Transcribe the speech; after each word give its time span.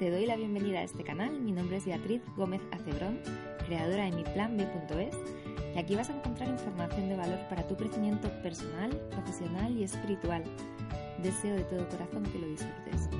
Te 0.00 0.10
doy 0.10 0.24
la 0.24 0.34
bienvenida 0.34 0.78
a 0.78 0.82
este 0.82 1.04
canal. 1.04 1.30
Mi 1.42 1.52
nombre 1.52 1.76
es 1.76 1.84
Beatriz 1.84 2.22
Gómez 2.34 2.62
Acebrón, 2.70 3.20
creadora 3.66 4.06
de 4.06 4.12
miplanb.es 4.12 5.14
y 5.74 5.78
aquí 5.78 5.94
vas 5.94 6.08
a 6.08 6.16
encontrar 6.16 6.48
información 6.48 7.10
de 7.10 7.16
valor 7.16 7.38
para 7.50 7.68
tu 7.68 7.76
crecimiento 7.76 8.30
personal, 8.40 8.90
profesional 9.10 9.76
y 9.76 9.84
espiritual. 9.84 10.42
Deseo 11.22 11.54
de 11.54 11.64
todo 11.64 11.86
corazón 11.90 12.22
que 12.32 12.38
lo 12.38 12.46
disfrutes. 12.48 13.10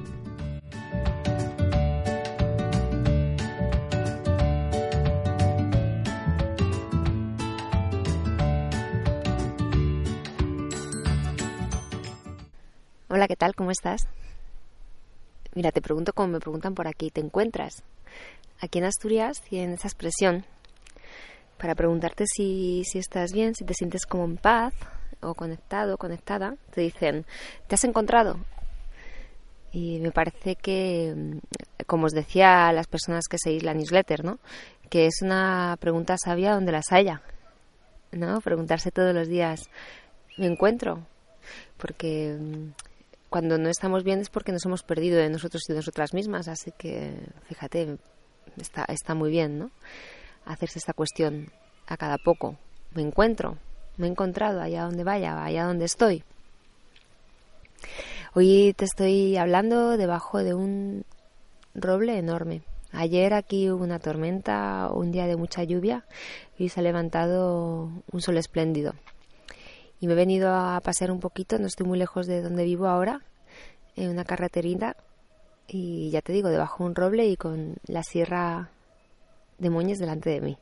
Hola, 13.10 13.28
¿qué 13.28 13.36
tal? 13.36 13.54
¿Cómo 13.54 13.70
estás? 13.70 14.08
Mira, 15.54 15.72
te 15.72 15.82
pregunto 15.82 16.12
como 16.12 16.28
me 16.28 16.40
preguntan 16.40 16.74
por 16.74 16.86
aquí, 16.86 17.10
¿te 17.10 17.20
encuentras? 17.20 17.82
Aquí 18.60 18.78
en 18.78 18.84
Asturias 18.84 19.40
tienen 19.42 19.72
esa 19.72 19.88
expresión 19.88 20.44
para 21.58 21.74
preguntarte 21.74 22.24
si, 22.26 22.84
si 22.84 22.98
estás 22.98 23.32
bien, 23.32 23.54
si 23.54 23.64
te 23.64 23.74
sientes 23.74 24.06
como 24.06 24.24
en 24.24 24.36
paz 24.36 24.74
o 25.20 25.34
conectado, 25.34 25.98
conectada. 25.98 26.56
Te 26.72 26.80
dicen, 26.80 27.26
¿te 27.66 27.74
has 27.74 27.84
encontrado? 27.84 28.38
Y 29.72 29.98
me 30.00 30.10
parece 30.10 30.56
que, 30.56 31.14
mm, 31.14 31.38
como 31.86 32.06
os 32.06 32.12
decía 32.12 32.72
las 32.72 32.86
personas 32.86 33.24
que 33.28 33.38
seguís 33.38 33.62
la 33.62 33.74
newsletter, 33.74 34.24
¿no? 34.24 34.38
Que 34.88 35.06
es 35.06 35.20
una 35.22 35.76
pregunta 35.80 36.16
sabia 36.16 36.54
donde 36.54 36.72
las 36.72 36.92
haya, 36.92 37.22
¿no? 38.12 38.40
Preguntarse 38.40 38.90
todos 38.90 39.14
los 39.14 39.28
días, 39.28 39.68
¿me 40.38 40.46
encuentro? 40.46 41.00
Porque 41.76 42.36
mm, 42.40 42.68
cuando 43.30 43.58
no 43.58 43.68
estamos 43.68 44.02
bien 44.02 44.18
es 44.18 44.28
porque 44.28 44.52
nos 44.52 44.66
hemos 44.66 44.82
perdido 44.82 45.18
de 45.18 45.30
nosotros 45.30 45.62
y 45.68 45.72
de 45.72 45.78
nosotras 45.78 46.12
mismas, 46.12 46.48
así 46.48 46.72
que 46.76 47.14
fíjate, 47.48 47.96
está, 48.60 48.84
está 48.88 49.14
muy 49.14 49.30
bien, 49.30 49.58
¿no? 49.58 49.70
Hacerse 50.44 50.80
esta 50.80 50.92
cuestión 50.92 51.52
a 51.86 51.96
cada 51.96 52.18
poco. 52.18 52.56
Me 52.92 53.02
encuentro, 53.02 53.56
me 53.96 54.08
he 54.08 54.10
encontrado 54.10 54.60
allá 54.60 54.82
donde 54.82 55.04
vaya, 55.04 55.42
allá 55.42 55.64
donde 55.64 55.84
estoy. 55.84 56.24
Hoy 58.34 58.74
te 58.76 58.84
estoy 58.84 59.36
hablando 59.36 59.96
debajo 59.96 60.38
de 60.38 60.54
un 60.54 61.04
roble 61.74 62.18
enorme. 62.18 62.62
Ayer 62.92 63.32
aquí 63.34 63.70
hubo 63.70 63.84
una 63.84 64.00
tormenta, 64.00 64.90
un 64.92 65.12
día 65.12 65.26
de 65.26 65.36
mucha 65.36 65.62
lluvia 65.62 66.04
y 66.58 66.68
se 66.68 66.80
ha 66.80 66.82
levantado 66.82 67.88
un 68.10 68.20
sol 68.20 68.36
espléndido 68.36 68.94
y 70.00 70.06
me 70.06 70.14
he 70.14 70.16
venido 70.16 70.52
a 70.54 70.80
pasear 70.80 71.10
un 71.10 71.20
poquito, 71.20 71.58
no 71.58 71.66
estoy 71.66 71.86
muy 71.86 71.98
lejos 71.98 72.26
de 72.26 72.40
donde 72.40 72.64
vivo 72.64 72.86
ahora, 72.86 73.20
en 73.96 74.08
una 74.08 74.24
carreterita 74.24 74.96
y 75.68 76.10
ya 76.10 76.22
te 76.22 76.32
digo, 76.32 76.48
debajo 76.48 76.82
de 76.82 76.88
un 76.90 76.94
roble 76.94 77.26
y 77.26 77.36
con 77.36 77.76
la 77.86 78.02
sierra 78.02 78.70
de 79.58 79.70
Moñes 79.70 79.98
delante 79.98 80.30
de 80.30 80.40
mí. 80.40 80.58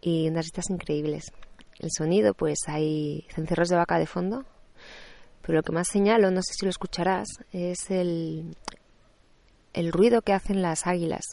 Y 0.00 0.28
unas 0.28 0.46
vistas 0.46 0.68
increíbles. 0.68 1.32
El 1.78 1.90
sonido, 1.90 2.34
pues 2.34 2.58
hay 2.66 3.24
cencerros 3.34 3.68
de 3.68 3.76
vaca 3.76 3.98
de 3.98 4.06
fondo, 4.06 4.44
pero 5.40 5.58
lo 5.58 5.62
que 5.62 5.72
más 5.72 5.88
señalo, 5.88 6.30
no 6.30 6.42
sé 6.42 6.54
si 6.54 6.66
lo 6.66 6.70
escucharás, 6.70 7.28
es 7.52 7.90
el, 7.90 8.56
el 9.72 9.92
ruido 9.92 10.22
que 10.22 10.32
hacen 10.32 10.60
las 10.60 10.86
águilas. 10.86 11.24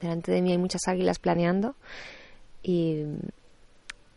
Delante 0.00 0.32
de 0.32 0.42
mí 0.42 0.52
hay 0.52 0.58
muchas 0.58 0.82
águilas 0.86 1.18
planeando 1.18 1.76
y, 2.62 3.04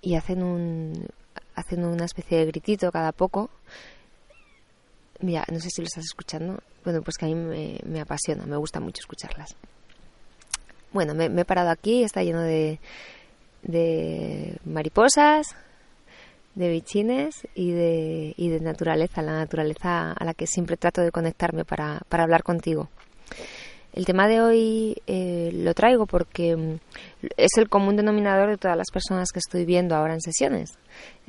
y 0.01 0.15
hacen 0.15 0.43
un, 0.43 1.07
haciendo 1.55 1.89
una 1.89 2.05
especie 2.05 2.39
de 2.39 2.45
gritito 2.45 2.91
cada 2.91 3.11
poco. 3.11 3.49
Mira, 5.19 5.45
no 5.51 5.59
sé 5.59 5.69
si 5.69 5.81
lo 5.81 5.87
estás 5.87 6.05
escuchando. 6.05 6.59
Bueno, 6.83 7.01
pues 7.01 7.17
que 7.17 7.25
a 7.25 7.29
mí 7.29 7.35
me, 7.35 8.01
apasiona, 8.01 8.45
me 8.45 8.57
gusta 8.57 8.79
mucho 8.79 8.99
escucharlas. 9.01 9.55
Bueno, 10.91 11.13
me, 11.13 11.25
he 11.25 11.45
parado 11.45 11.69
aquí, 11.69 12.03
está 12.03 12.23
lleno 12.23 12.41
de, 12.41 12.79
de 13.63 14.57
mariposas, 14.65 15.55
de 16.55 16.69
bichines 16.69 17.47
y 17.55 17.71
de, 17.71 18.33
y 18.37 18.49
de 18.49 18.59
naturaleza, 18.59 19.21
la 19.21 19.33
naturaleza 19.33 20.11
a 20.11 20.25
la 20.25 20.33
que 20.33 20.45
siempre 20.45 20.77
trato 20.77 21.01
de 21.01 21.11
conectarme 21.11 21.65
para, 21.65 22.01
para 22.09 22.23
hablar 22.23 22.43
contigo. 22.43 22.89
El 23.93 24.05
tema 24.05 24.27
de 24.27 24.41
hoy 24.41 25.01
eh, 25.05 25.51
lo 25.53 25.75
traigo 25.75 26.07
porque 26.07 26.55
mm, 26.55 26.79
es 27.37 27.51
el 27.57 27.69
común 27.69 27.95
denominador 27.95 28.49
de 28.49 28.57
todas 28.57 28.75
las 28.75 28.89
personas 28.91 29.29
que 29.31 29.37
estoy 29.37 29.65
viendo 29.65 29.95
ahora 29.95 30.15
en 30.15 30.21
sesiones. 30.21 30.71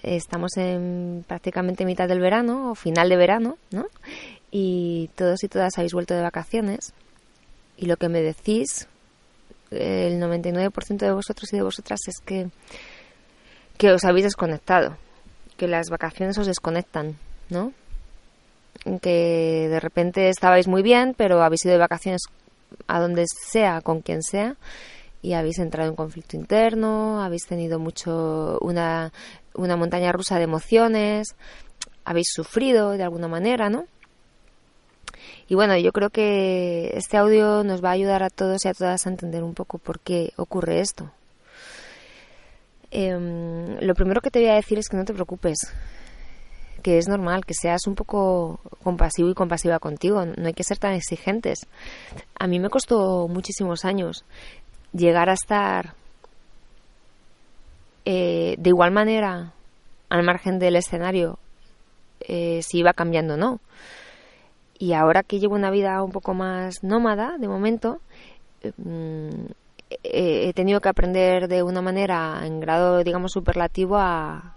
Estamos 0.02 0.56
en 0.56 1.24
prácticamente 1.28 1.84
mitad 1.84 2.08
del 2.08 2.20
verano 2.20 2.70
o 2.70 2.74
final 2.74 3.10
de 3.10 3.16
verano, 3.16 3.58
¿no? 3.70 3.86
Y 4.50 5.10
todos 5.14 5.44
y 5.44 5.48
todas 5.48 5.76
habéis 5.76 5.92
vuelto 5.92 6.14
de 6.14 6.22
vacaciones 6.22 6.94
y 7.76 7.84
lo 7.84 7.98
que 7.98 8.08
me 8.08 8.22
decís, 8.22 8.88
el 9.70 10.18
99% 10.20 10.96
de 10.96 11.12
vosotros 11.12 11.52
y 11.52 11.56
de 11.56 11.62
vosotras 11.62 12.00
es 12.06 12.16
que, 12.24 12.48
que 13.76 13.90
os 13.90 14.04
habéis 14.04 14.24
desconectado, 14.24 14.96
que 15.58 15.68
las 15.68 15.90
vacaciones 15.90 16.38
os 16.38 16.46
desconectan, 16.46 17.18
¿no? 17.50 17.72
Que 19.02 19.68
de 19.68 19.80
repente 19.80 20.28
estabais 20.30 20.66
muy 20.66 20.82
bien, 20.82 21.14
pero 21.16 21.42
habéis 21.42 21.64
ido 21.64 21.72
de 21.72 21.78
vacaciones 21.78 22.22
a 22.86 23.00
donde 23.00 23.24
sea, 23.26 23.80
con 23.80 24.00
quien 24.00 24.22
sea, 24.22 24.56
y 25.22 25.32
habéis 25.32 25.58
entrado 25.58 25.88
en 25.88 25.96
conflicto 25.96 26.36
interno, 26.36 27.22
habéis 27.22 27.46
tenido 27.46 27.78
mucho 27.78 28.58
una, 28.60 29.12
una 29.54 29.76
montaña 29.76 30.12
rusa 30.12 30.36
de 30.36 30.44
emociones, 30.44 31.34
habéis 32.04 32.28
sufrido 32.32 32.90
de 32.90 33.02
alguna 33.02 33.28
manera, 33.28 33.70
¿no? 33.70 33.86
Y 35.48 35.54
bueno, 35.54 35.76
yo 35.76 35.92
creo 35.92 36.10
que 36.10 36.90
este 36.94 37.16
audio 37.16 37.64
nos 37.64 37.82
va 37.82 37.90
a 37.90 37.92
ayudar 37.92 38.22
a 38.22 38.30
todos 38.30 38.64
y 38.64 38.68
a 38.68 38.74
todas 38.74 39.06
a 39.06 39.10
entender 39.10 39.42
un 39.42 39.54
poco 39.54 39.78
por 39.78 40.00
qué 40.00 40.32
ocurre 40.36 40.80
esto. 40.80 41.10
Em, 42.90 43.78
lo 43.80 43.94
primero 43.94 44.20
que 44.20 44.30
te 44.30 44.40
voy 44.40 44.48
a 44.48 44.54
decir 44.54 44.78
es 44.78 44.88
que 44.88 44.96
no 44.96 45.04
te 45.04 45.12
preocupes, 45.12 45.58
que 46.84 46.98
es 46.98 47.08
normal, 47.08 47.46
que 47.46 47.54
seas 47.54 47.86
un 47.86 47.94
poco 47.94 48.60
compasivo 48.82 49.30
y 49.30 49.34
compasiva 49.34 49.78
contigo, 49.78 50.26
no 50.26 50.46
hay 50.46 50.52
que 50.52 50.64
ser 50.64 50.76
tan 50.76 50.92
exigentes. 50.92 51.66
A 52.38 52.46
mí 52.46 52.60
me 52.60 52.68
costó 52.68 53.26
muchísimos 53.26 53.86
años 53.86 54.26
llegar 54.92 55.30
a 55.30 55.32
estar 55.32 55.94
eh, 58.04 58.56
de 58.58 58.68
igual 58.68 58.90
manera 58.90 59.54
al 60.10 60.24
margen 60.24 60.58
del 60.58 60.76
escenario, 60.76 61.38
eh, 62.20 62.60
si 62.60 62.80
iba 62.80 62.92
cambiando 62.92 63.34
o 63.34 63.38
no. 63.38 63.60
Y 64.78 64.92
ahora 64.92 65.22
que 65.22 65.38
llevo 65.38 65.54
una 65.54 65.70
vida 65.70 66.02
un 66.02 66.12
poco 66.12 66.34
más 66.34 66.84
nómada, 66.84 67.38
de 67.38 67.48
momento, 67.48 68.02
mm, 68.76 69.46
he 70.02 70.52
tenido 70.52 70.82
que 70.82 70.90
aprender 70.90 71.48
de 71.48 71.62
una 71.62 71.80
manera 71.80 72.42
en 72.44 72.60
grado, 72.60 73.02
digamos, 73.02 73.32
superlativo 73.32 73.96
a, 73.96 74.52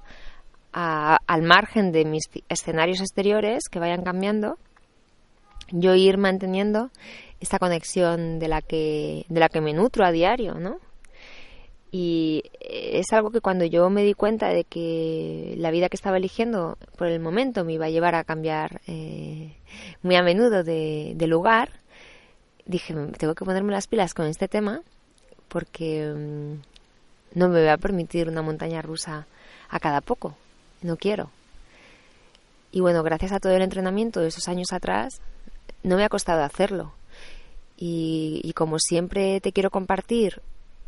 al 0.80 1.42
margen 1.42 1.92
de 1.92 2.06
mis 2.06 2.30
escenarios 2.50 3.02
exteriores 3.02 3.64
que 3.70 3.80
vayan 3.80 4.04
cambiando, 4.04 4.60
yo 5.72 5.96
ir 5.96 6.20
manteniendo 6.20 6.92
esta 7.40 7.58
conexión 7.58 8.38
de 8.38 8.48
la 8.48 8.62
que, 8.62 9.26
de 9.28 9.40
la 9.40 9.50
que 9.50 9.60
me 9.60 9.74
nutro 9.74 10.06
a 10.06 10.12
diario, 10.12 10.56
¿no? 10.56 10.80
Y 11.90 12.44
es 12.60 13.12
algo 13.12 13.32
que 13.32 13.42
cuando 13.42 13.66
yo 13.66 13.90
me 13.90 14.04
di 14.04 14.14
cuenta 14.14 14.50
de 14.50 14.66
que 14.66 15.56
la 15.58 15.72
vida 15.72 15.90
que 15.90 15.96
estaba 15.96 16.18
eligiendo 16.18 16.78
por 16.96 17.08
el 17.08 17.20
momento 17.20 17.64
me 17.64 17.74
iba 17.74 17.86
a 17.86 17.90
llevar 17.90 18.14
a 18.14 18.24
cambiar 18.24 18.82
eh, 18.86 19.56
muy 20.04 20.16
a 20.16 20.22
menudo 20.22 20.64
de, 20.64 21.14
de, 21.16 21.28
lugar, 21.28 21.72
dije, 22.66 22.94
tengo 23.18 23.34
que 23.34 23.46
ponerme 23.46 23.72
las 23.72 23.88
pilas 23.88 24.14
con 24.14 24.28
este 24.28 24.48
tema 24.48 24.82
porque 25.48 26.14
mm, 26.14 27.40
no 27.40 27.50
me 27.50 27.62
voy 27.62 27.70
a 27.70 27.78
permitir 27.78 28.28
una 28.28 28.44
montaña 28.44 28.82
rusa 28.82 29.26
a 29.70 29.80
cada 29.80 30.02
poco 30.02 30.36
no 30.82 30.98
quiero. 30.98 31.30
Y 32.72 32.82
bueno, 32.82 33.04
gracias 33.04 33.32
a 33.32 33.40
todo 33.40 33.54
el 33.54 33.62
entrenamiento 33.62 34.20
de 34.20 34.28
esos 34.28 34.48
años 34.48 34.72
atrás, 34.72 35.22
no 35.84 35.96
me 35.96 36.04
ha 36.04 36.10
costado 36.10 36.44
hacerlo. 36.44 36.94
Y, 37.80 38.52
como 38.56 38.80
siempre 38.80 39.40
te 39.40 39.52
quiero 39.52 39.70
compartir 39.70 40.42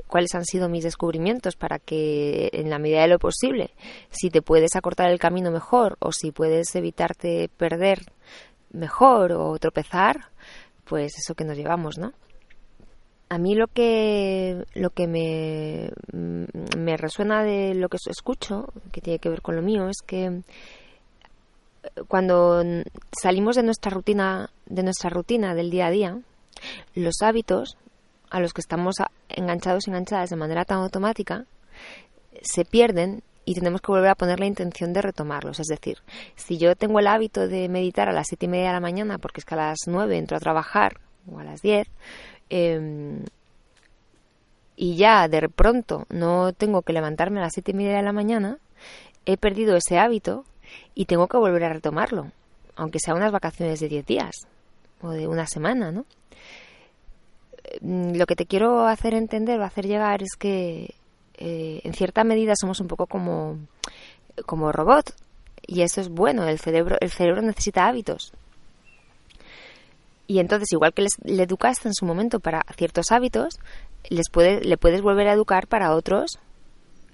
cuáles 0.08 0.34
han 0.34 0.46
sido 0.46 0.70
mis 0.70 0.84
descubrimientos 0.84 1.56
para 1.56 1.78
que 1.78 2.50
en 2.52 2.70
la 2.72 2.80
medida 2.80 3.02
de 3.02 3.10
lo 3.10 3.20
posible, 3.20 3.72
si 4.10 4.32
te 4.32 4.42
puedes 4.42 4.76
acortar 4.76 5.12
el 5.12 5.20
camino 5.20 5.52
mejor 5.52 5.98
o 6.00 6.12
si 6.12 6.32
puedes 6.32 6.74
evitarte 6.76 7.50
perder 7.58 8.12
mejor 8.72 9.34
o 9.34 9.58
tropezar, 9.60 10.30
pues 10.86 11.14
eso 11.18 11.36
que 11.36 11.44
nos 11.44 11.58
llevamos, 11.58 12.00
¿no? 12.00 12.14
A 13.30 13.38
mí 13.38 13.56
lo 13.56 13.68
que 13.68 14.66
lo 14.74 14.90
que 14.90 15.08
me, 15.08 15.92
me 16.12 16.98
resuena 16.98 17.44
de 17.44 17.76
lo 17.76 17.88
que 17.90 17.98
escucho, 18.10 18.74
que 18.92 19.02
tiene 19.02 19.20
que 19.20 19.30
ver 19.30 19.42
con 19.42 19.56
lo 19.56 19.62
mío, 19.62 19.88
es 19.88 20.02
que 20.06 20.42
cuando 22.08 22.64
salimos 23.22 23.56
de 23.56 23.64
nuestra 23.64 23.92
rutina, 23.92 24.50
de 24.66 24.84
nuestra 24.84 25.10
rutina 25.10 25.54
del 25.54 25.70
día 25.70 25.88
a 25.88 25.92
día, 25.92 26.20
los 26.96 27.22
hábitos 27.22 27.78
a 28.30 28.40
los 28.40 28.54
que 28.54 28.62
estamos 28.62 28.96
enganchados 29.30 29.88
y 29.88 29.92
enganchadas 29.92 30.30
de 30.30 30.36
manera 30.36 30.66
tan 30.66 30.80
automática 30.80 31.46
se 32.42 32.66
pierden 32.66 33.24
y 33.46 33.56
tenemos 33.56 33.82
que 33.82 33.92
volver 33.92 34.10
a 34.10 34.16
poner 34.16 34.40
la 34.40 34.46
intención 34.46 34.94
de 34.94 35.02
retomarlos. 35.02 35.60
Es 35.60 35.68
decir, 35.68 35.98
si 36.36 36.58
yo 36.58 36.76
tengo 36.76 37.00
el 37.00 37.08
hábito 37.08 37.48
de 37.48 37.68
meditar 37.68 38.08
a 38.08 38.14
las 38.14 38.28
siete 38.28 38.46
y 38.46 38.50
media 38.50 38.68
de 38.68 38.74
la 38.74 38.80
mañana, 38.80 39.18
porque 39.18 39.40
es 39.40 39.46
que 39.46 39.56
a 39.56 39.58
las 39.58 39.80
nueve 39.88 40.18
entro 40.18 40.38
a 40.38 40.40
trabajar, 40.40 41.00
o 41.32 41.40
a 41.40 41.44
las 41.44 41.62
diez, 41.62 41.88
em, 42.50 43.24
y 44.76 44.96
ya 44.96 45.28
de 45.28 45.50
pronto 45.50 46.06
no 46.10 46.54
tengo 46.54 46.82
que 46.82 46.94
levantarme 46.94 47.40
a 47.40 47.44
las 47.44 47.54
siete 47.54 47.72
y 47.72 47.76
media 47.76 47.98
de 47.98 48.04
la 48.04 48.14
mañana, 48.14 48.58
he 49.26 49.38
perdido 49.38 49.76
ese 49.76 50.00
hábito 50.00 50.46
y 50.96 51.06
tengo 51.06 51.28
que 51.28 51.38
volver 51.38 51.64
a 51.66 51.74
retomarlo, 51.74 52.32
aunque 52.76 53.00
sea 53.00 53.16
unas 53.16 53.32
vacaciones 53.32 53.80
de 53.80 53.90
diez 53.90 54.06
días 54.06 54.48
o 55.02 55.12
de 55.12 55.28
una 55.28 55.48
semana, 55.48 55.92
¿no? 55.92 56.06
Mm, 57.82 58.16
lo 58.16 58.26
que 58.26 58.36
te 58.36 58.46
quiero 58.46 58.88
hacer 58.88 59.14
entender 59.14 59.60
o 59.60 59.64
hacer 59.64 59.86
llegar 59.86 60.24
es 60.24 60.36
que 60.38 60.96
eh, 61.38 61.82
en 61.84 61.94
cierta 61.94 62.24
medida 62.24 62.54
somos 62.56 62.80
un 62.80 62.88
poco 62.88 63.06
como, 63.06 63.58
como 64.46 64.72
robot 64.72 65.14
y 65.66 65.82
eso 65.82 66.02
es 66.02 66.10
bueno, 66.10 66.48
el 66.48 66.60
cerebro, 66.60 66.98
el 67.00 67.12
cerebro 67.12 67.42
necesita 67.42 67.88
hábitos. 67.88 68.34
Y 70.30 70.40
entonces, 70.40 70.72
igual 70.72 70.94
que 70.94 71.08
le 71.24 71.44
educaste 71.44 71.88
en 71.88 71.94
su 71.96 72.06
momento 72.06 72.40
para 72.40 72.64
ciertos 72.78 73.12
hábitos, 73.12 73.60
les 74.10 74.30
puede, 74.30 74.62
le 74.62 74.78
puedes 74.78 75.02
volver 75.02 75.28
a 75.28 75.34
educar 75.34 75.66
para 75.68 75.96
otros, 75.96 76.38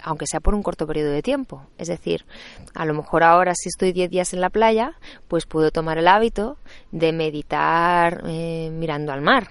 aunque 0.03 0.25
sea 0.27 0.41
por 0.41 0.53
un 0.53 0.61
corto 0.61 0.85
periodo 0.85 1.11
de 1.11 1.21
tiempo. 1.21 1.65
Es 1.77 1.87
decir, 1.87 2.25
a 2.73 2.85
lo 2.85 2.93
mejor 2.93 3.23
ahora 3.23 3.53
si 3.55 3.69
estoy 3.69 3.93
10 3.93 4.09
días 4.09 4.33
en 4.33 4.41
la 4.41 4.49
playa, 4.49 4.97
pues 5.29 5.45
puedo 5.45 5.71
tomar 5.71 5.97
el 5.97 6.09
hábito 6.09 6.57
de 6.91 7.13
meditar 7.13 8.21
eh, 8.27 8.69
mirando 8.71 9.13
al 9.13 9.21
mar 9.21 9.47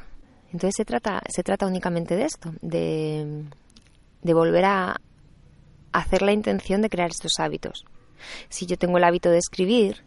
entonces 0.55 0.77
se 0.77 0.85
trata, 0.85 1.21
se 1.29 1.43
trata 1.43 1.67
únicamente 1.67 2.15
de 2.15 2.27
esto, 2.27 2.55
de, 2.63 3.43
de 4.23 4.35
volver 4.35 4.65
a 4.67 5.01
hacer 5.91 6.23
la 6.23 6.33
intención 6.33 6.81
de 6.81 6.89
crear 6.89 7.11
estos 7.11 7.41
hábitos. 7.41 7.85
Si 8.49 8.65
yo 8.65 8.79
tengo 8.79 8.99
el 8.99 9.05
hábito 9.05 9.31
de 9.31 9.39
escribir, 9.39 10.05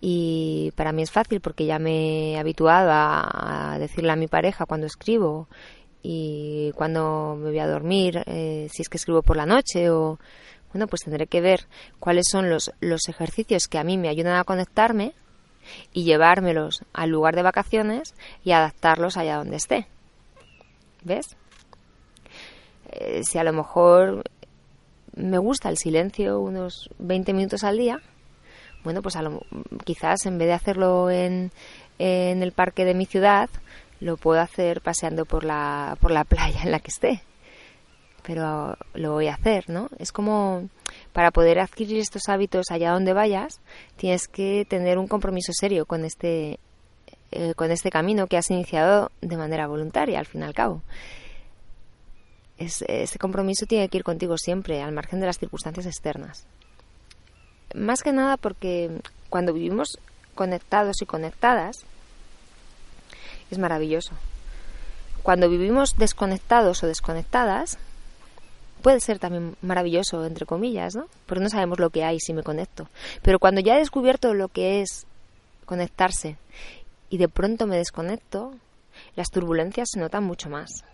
y 0.00 0.72
para 0.76 0.92
mí 0.92 1.02
es 1.02 1.10
fácil 1.10 1.40
porque 1.40 1.66
ya 1.66 1.78
me 1.78 2.32
he 2.32 2.38
habituado 2.38 2.90
a, 2.92 3.76
decirle 3.78 4.12
a 4.12 4.16
mi 4.16 4.28
pareja 4.28 4.66
cuando 4.66 4.86
escribo 4.86 5.48
y 6.02 6.72
cuando 6.76 7.36
me 7.36 7.50
voy 7.50 7.58
a 7.58 7.66
dormir, 7.66 8.22
eh, 8.26 8.68
si 8.72 8.82
es 8.82 8.88
que 8.88 8.96
escribo 8.96 9.22
por 9.22 9.36
la 9.36 9.46
noche 9.46 9.90
o 9.90 10.18
bueno, 10.72 10.86
pues 10.86 11.02
tendré 11.02 11.26
que 11.26 11.40
ver 11.40 11.66
cuáles 11.98 12.26
son 12.30 12.50
los, 12.50 12.72
los 12.80 13.08
ejercicios 13.08 13.68
que 13.68 13.78
a 13.78 13.84
mí 13.84 13.96
me 13.96 14.08
ayudan 14.08 14.36
a 14.36 14.44
conectarme 14.44 15.14
y 15.92 16.04
llevármelos 16.04 16.84
al 16.92 17.10
lugar 17.10 17.34
de 17.34 17.42
vacaciones 17.42 18.14
y 18.44 18.52
adaptarlos 18.52 19.16
allá 19.16 19.36
donde 19.36 19.56
esté. 19.56 19.88
¿Ves? 21.04 21.36
Eh, 22.90 23.22
si 23.24 23.38
a 23.38 23.44
lo 23.44 23.52
mejor 23.52 24.24
me 25.14 25.38
gusta 25.38 25.68
el 25.68 25.76
silencio 25.76 26.40
unos 26.40 26.90
20 26.98 27.32
minutos 27.32 27.64
al 27.64 27.78
día, 27.78 28.00
bueno, 28.84 29.02
pues 29.02 29.16
a 29.16 29.22
lo, 29.22 29.42
quizás 29.84 30.26
en 30.26 30.38
vez 30.38 30.48
de 30.48 30.54
hacerlo 30.54 31.10
en, 31.10 31.50
en 31.98 32.42
el 32.42 32.52
parque 32.52 32.84
de 32.84 32.94
mi 32.94 33.06
ciudad, 33.06 33.50
lo 34.00 34.16
puedo 34.16 34.40
hacer 34.40 34.80
paseando 34.80 35.24
por 35.24 35.44
la, 35.44 35.96
por 36.00 36.10
la 36.10 36.24
playa 36.24 36.62
en 36.62 36.70
la 36.70 36.80
que 36.80 36.90
esté. 36.90 37.22
Pero 38.22 38.76
lo 38.94 39.12
voy 39.12 39.28
a 39.28 39.34
hacer, 39.34 39.70
¿no? 39.70 39.88
Es 39.98 40.12
como 40.12 40.68
para 41.12 41.30
poder 41.30 41.58
adquirir 41.58 41.98
estos 41.98 42.28
hábitos 42.28 42.66
allá 42.70 42.92
donde 42.92 43.14
vayas, 43.14 43.60
tienes 43.96 44.28
que 44.28 44.66
tener 44.68 44.98
un 44.98 45.08
compromiso 45.08 45.52
serio 45.54 45.86
con 45.86 46.04
este, 46.04 46.58
eh, 47.30 47.54
con 47.54 47.70
este 47.70 47.90
camino 47.90 48.26
que 48.26 48.36
has 48.36 48.50
iniciado 48.50 49.10
de 49.22 49.36
manera 49.36 49.66
voluntaria, 49.66 50.18
al 50.18 50.26
fin 50.26 50.42
y 50.42 50.44
al 50.44 50.54
cabo. 50.54 50.82
ese 52.58 53.18
compromiso 53.18 53.64
tiene 53.66 53.88
que 53.88 53.98
ir 53.98 54.04
contigo 54.04 54.36
siempre, 54.36 54.82
al 54.82 54.92
margen 54.92 55.20
de 55.20 55.26
las 55.26 55.38
circunstancias 55.38 55.86
externas. 55.86 56.46
Más 57.74 58.02
que 58.02 58.12
nada 58.12 58.36
porque 58.36 59.00
cuando 59.28 59.52
vivimos 59.52 59.98
conectados 60.34 61.02
y 61.02 61.06
conectadas, 61.06 61.84
es 63.50 63.58
maravilloso. 63.58 64.12
Cuando 65.22 65.48
vivimos 65.48 65.96
desconectados 65.98 66.82
o 66.82 66.86
desconectadas, 66.86 67.78
puede 68.82 69.00
ser 69.00 69.18
también 69.18 69.56
maravilloso, 69.60 70.24
entre 70.24 70.46
comillas, 70.46 70.94
¿no? 70.94 71.06
Porque 71.26 71.42
no 71.42 71.50
sabemos 71.50 71.78
lo 71.78 71.90
que 71.90 72.04
hay 72.04 72.18
si 72.20 72.32
me 72.32 72.42
conecto. 72.42 72.88
Pero 73.22 73.38
cuando 73.38 73.60
ya 73.60 73.76
he 73.76 73.78
descubierto 73.78 74.32
lo 74.34 74.48
que 74.48 74.80
es 74.80 75.06
conectarse 75.66 76.36
y 77.10 77.18
de 77.18 77.28
pronto 77.28 77.66
me 77.66 77.76
desconecto, 77.76 78.54
las 79.16 79.30
turbulencias 79.30 79.88
se 79.92 80.00
notan 80.00 80.24
mucho 80.24 80.48
más. 80.48 80.84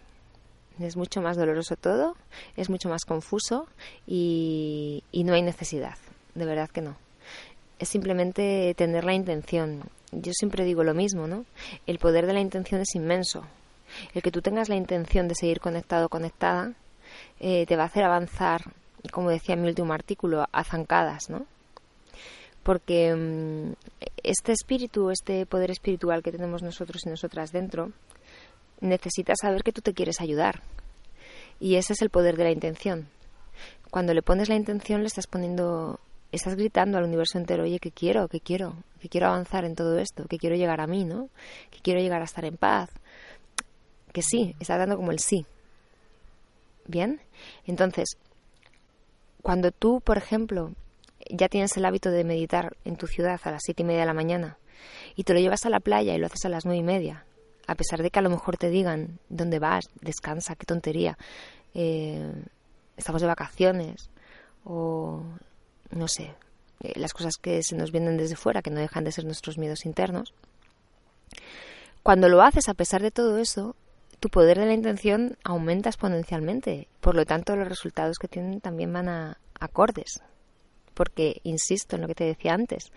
Es 0.80 0.96
mucho 0.96 1.20
más 1.20 1.36
doloroso 1.36 1.76
todo, 1.76 2.16
es 2.56 2.68
mucho 2.68 2.88
más 2.88 3.04
confuso 3.04 3.68
y, 4.06 5.04
y 5.12 5.22
no 5.22 5.34
hay 5.34 5.42
necesidad, 5.42 5.96
de 6.34 6.44
verdad 6.44 6.70
que 6.70 6.80
no. 6.80 6.96
Es 7.78 7.88
simplemente 7.88 8.74
tener 8.76 9.04
la 9.04 9.14
intención. 9.14 9.82
Yo 10.12 10.32
siempre 10.32 10.64
digo 10.64 10.84
lo 10.84 10.94
mismo, 10.94 11.26
¿no? 11.26 11.44
El 11.86 11.98
poder 11.98 12.26
de 12.26 12.32
la 12.32 12.40
intención 12.40 12.80
es 12.80 12.94
inmenso. 12.94 13.44
El 14.14 14.22
que 14.22 14.30
tú 14.30 14.42
tengas 14.42 14.68
la 14.68 14.76
intención 14.76 15.28
de 15.28 15.34
seguir 15.34 15.60
conectado 15.60 16.06
o 16.06 16.08
conectada 16.08 16.72
eh, 17.40 17.66
te 17.66 17.76
va 17.76 17.84
a 17.84 17.86
hacer 17.86 18.04
avanzar, 18.04 18.62
como 19.12 19.30
decía 19.30 19.54
en 19.54 19.62
mi 19.62 19.68
último 19.68 19.92
artículo, 19.92 20.46
a 20.50 20.64
zancadas, 20.64 21.30
¿no? 21.30 21.46
Porque 22.62 23.14
mm, 23.14 23.72
este 24.22 24.52
espíritu, 24.52 25.10
este 25.10 25.46
poder 25.46 25.70
espiritual 25.70 26.22
que 26.22 26.32
tenemos 26.32 26.62
nosotros 26.62 27.02
y 27.04 27.10
nosotras 27.10 27.52
dentro, 27.52 27.92
necesita 28.80 29.34
saber 29.40 29.62
que 29.62 29.72
tú 29.72 29.80
te 29.80 29.94
quieres 29.94 30.20
ayudar. 30.20 30.62
Y 31.60 31.76
ese 31.76 31.92
es 31.92 32.02
el 32.02 32.10
poder 32.10 32.36
de 32.36 32.44
la 32.44 32.50
intención. 32.50 33.08
Cuando 33.90 34.14
le 34.14 34.22
pones 34.22 34.48
la 34.48 34.56
intención, 34.56 35.02
le 35.02 35.06
estás 35.06 35.26
poniendo, 35.26 36.00
estás 36.34 36.56
gritando 36.56 36.98
al 36.98 37.04
universo 37.04 37.38
entero, 37.38 37.64
oye, 37.64 37.78
que 37.78 37.90
quiero, 37.90 38.28
que 38.28 38.40
quiero, 38.40 38.76
que 39.00 39.08
quiero 39.08 39.28
avanzar 39.28 39.64
en 39.64 39.74
todo 39.74 39.98
esto, 39.98 40.26
que 40.26 40.38
quiero 40.38 40.56
llegar 40.56 40.80
a 40.80 40.86
mí, 40.86 41.04
¿no? 41.04 41.28
Que 41.70 41.80
quiero 41.80 42.00
llegar 42.00 42.20
a 42.20 42.24
estar 42.24 42.44
en 42.44 42.56
paz. 42.56 42.90
Que 44.12 44.22
sí, 44.22 44.54
estás 44.60 44.78
dando 44.78 44.96
como 44.96 45.10
el 45.10 45.18
sí. 45.18 45.46
Bien, 46.86 47.20
entonces, 47.66 48.16
cuando 49.42 49.70
tú, 49.72 50.00
por 50.00 50.18
ejemplo, 50.18 50.72
ya 51.30 51.48
tienes 51.48 51.76
el 51.76 51.84
hábito 51.84 52.10
de 52.10 52.24
meditar 52.24 52.76
en 52.84 52.96
tu 52.96 53.06
ciudad 53.06 53.40
a 53.44 53.50
las 53.50 53.62
siete 53.64 53.82
y 53.82 53.86
media 53.86 54.00
de 54.00 54.06
la 54.06 54.14
mañana 54.14 54.58
y 55.16 55.24
te 55.24 55.32
lo 55.32 55.40
llevas 55.40 55.64
a 55.64 55.70
la 55.70 55.80
playa 55.80 56.14
y 56.14 56.18
lo 56.18 56.26
haces 56.26 56.44
a 56.44 56.48
las 56.48 56.64
nueve 56.64 56.78
y 56.78 56.82
media, 56.82 57.24
a 57.66 57.74
pesar 57.74 58.02
de 58.02 58.10
que 58.10 58.18
a 58.18 58.22
lo 58.22 58.30
mejor 58.30 58.56
te 58.56 58.68
digan 58.68 59.18
dónde 59.28 59.58
vas, 59.58 59.84
descansa, 60.00 60.56
qué 60.56 60.66
tontería, 60.66 61.16
eh, 61.72 62.32
estamos 62.96 63.22
de 63.22 63.28
vacaciones 63.28 64.10
o 64.64 65.22
no 65.94 66.08
sé, 66.08 66.34
eh, 66.80 66.92
las 66.96 67.12
cosas 67.12 67.36
que 67.36 67.62
se 67.62 67.76
nos 67.76 67.92
vienen 67.92 68.16
desde 68.16 68.36
fuera, 68.36 68.62
que 68.62 68.70
no 68.70 68.80
dejan 68.80 69.04
de 69.04 69.12
ser 69.12 69.24
nuestros 69.24 69.58
miedos 69.58 69.86
internos. 69.86 70.34
Cuando 72.02 72.28
lo 72.28 72.42
haces 72.42 72.68
a 72.68 72.74
pesar 72.74 73.02
de 73.02 73.10
todo 73.10 73.38
eso, 73.38 73.76
tu 74.20 74.28
poder 74.28 74.58
de 74.58 74.66
la 74.66 74.74
intención 74.74 75.38
aumenta 75.44 75.88
exponencialmente. 75.88 76.88
Por 77.00 77.14
lo 77.14 77.24
tanto, 77.24 77.56
los 77.56 77.68
resultados 77.68 78.18
que 78.18 78.28
tienen 78.28 78.60
también 78.60 78.92
van 78.92 79.08
a 79.08 79.38
acordes. 79.58 80.20
Porque, 80.92 81.40
insisto 81.44 81.96
en 81.96 82.02
lo 82.02 82.08
que 82.08 82.14
te 82.14 82.24
decía 82.24 82.54
antes, 82.54 82.92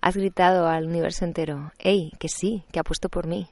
has 0.00 0.16
gritado 0.16 0.68
al 0.68 0.86
universo 0.86 1.24
entero, 1.24 1.72
hey, 1.78 2.12
que 2.18 2.28
sí, 2.28 2.64
que 2.72 2.78
apuesto 2.78 3.08
por 3.08 3.26
mí, 3.26 3.48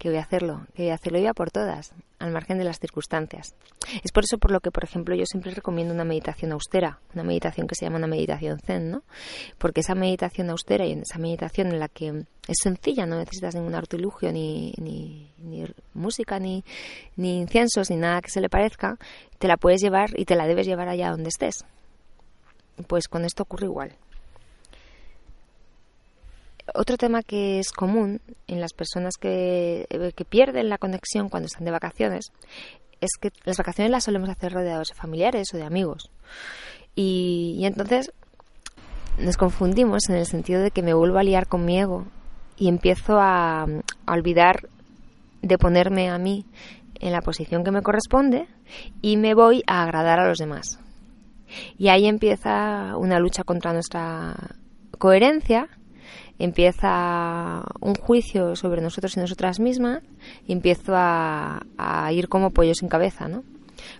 que 0.00 0.08
voy 0.08 0.16
a 0.16 0.22
hacerlo, 0.22 0.66
que 0.74 0.84
voy 0.84 0.90
a 0.90 0.94
hacerlo 0.94 1.18
ya 1.18 1.34
por 1.34 1.50
todas, 1.50 1.92
al 2.18 2.32
margen 2.32 2.56
de 2.56 2.64
las 2.64 2.80
circunstancias. 2.80 3.54
Es 4.02 4.12
por 4.12 4.24
eso 4.24 4.38
por 4.38 4.50
lo 4.50 4.60
que, 4.60 4.70
por 4.70 4.82
ejemplo, 4.82 5.14
yo 5.14 5.26
siempre 5.26 5.52
recomiendo 5.52 5.92
una 5.92 6.04
meditación 6.04 6.52
austera, 6.52 7.00
una 7.12 7.22
meditación 7.22 7.66
que 7.66 7.74
se 7.74 7.84
llama 7.84 7.98
una 7.98 8.06
meditación 8.06 8.58
zen, 8.60 8.90
¿no? 8.90 9.02
Porque 9.58 9.80
esa 9.80 9.94
meditación 9.94 10.48
austera 10.48 10.86
y 10.86 10.92
esa 10.92 11.18
meditación 11.18 11.68
en 11.68 11.78
la 11.78 11.88
que 11.88 12.24
es 12.48 12.56
sencilla, 12.62 13.04
no 13.04 13.18
necesitas 13.18 13.54
ningún 13.54 13.74
artilugio, 13.74 14.32
ni, 14.32 14.72
ni, 14.78 15.30
ni 15.36 15.66
música, 15.92 16.38
ni, 16.38 16.64
ni 17.16 17.38
inciensos, 17.38 17.90
ni 17.90 17.96
nada 17.96 18.22
que 18.22 18.30
se 18.30 18.40
le 18.40 18.48
parezca, 18.48 18.96
te 19.38 19.48
la 19.48 19.58
puedes 19.58 19.82
llevar 19.82 20.18
y 20.18 20.24
te 20.24 20.34
la 20.34 20.46
debes 20.46 20.66
llevar 20.66 20.88
allá 20.88 21.10
donde 21.10 21.28
estés. 21.28 21.66
Pues 22.86 23.06
con 23.06 23.26
esto 23.26 23.42
ocurre 23.42 23.66
igual. 23.66 23.92
Otro 26.74 26.96
tema 26.96 27.22
que 27.22 27.58
es 27.58 27.72
común 27.72 28.20
en 28.46 28.60
las 28.60 28.72
personas 28.72 29.14
que, 29.18 29.86
eh, 29.90 30.12
que 30.14 30.24
pierden 30.24 30.68
la 30.68 30.78
conexión 30.78 31.28
cuando 31.28 31.46
están 31.46 31.64
de 31.64 31.70
vacaciones 31.70 32.32
es 33.00 33.10
que 33.20 33.32
las 33.44 33.56
vacaciones 33.56 33.90
las 33.90 34.04
solemos 34.04 34.28
hacer 34.28 34.52
rodeados 34.52 34.88
de 34.88 34.94
familiares 34.94 35.48
o 35.54 35.56
de 35.56 35.64
amigos. 35.64 36.10
Y, 36.94 37.60
entonces 37.64 38.12
nos 39.18 39.36
confundimos 39.36 40.08
en 40.08 40.16
el 40.16 40.26
sentido 40.26 40.60
de 40.60 40.70
que 40.70 40.82
me 40.82 40.94
vuelvo 40.94 41.18
a 41.18 41.22
liar 41.22 41.46
con 41.46 41.64
mi 41.64 41.78
ego 41.78 42.06
y 42.56 42.68
empiezo 42.68 43.18
a, 43.18 43.62
a 43.62 44.12
olvidar 44.12 44.68
de 45.42 45.58
ponerme 45.58 46.10
a 46.10 46.18
mí 46.18 46.46
en 47.00 47.12
la 47.12 47.22
posición 47.22 47.64
que 47.64 47.70
me 47.70 47.82
corresponde 47.82 48.46
y 49.00 49.16
me 49.16 49.34
voy 49.34 49.62
a 49.66 49.82
agradar 49.82 50.20
a 50.20 50.28
los 50.28 50.38
demás. 50.38 50.78
Y 51.78 51.88
ahí 51.88 52.06
empieza 52.06 52.96
una 52.96 53.18
lucha 53.18 53.42
contra 53.44 53.72
nuestra 53.72 54.36
coherencia, 54.98 55.68
empieza 56.40 57.62
un 57.80 57.94
juicio 57.94 58.56
sobre 58.56 58.80
nosotros 58.80 59.16
y 59.16 59.20
nosotras 59.20 59.60
mismas 59.60 60.02
y 60.46 60.52
empiezo 60.52 60.92
a, 60.96 61.60
ir 62.12 62.28
como 62.28 62.50
pollo 62.50 62.74
sin 62.74 62.88
cabeza, 62.88 63.28
¿no? 63.28 63.44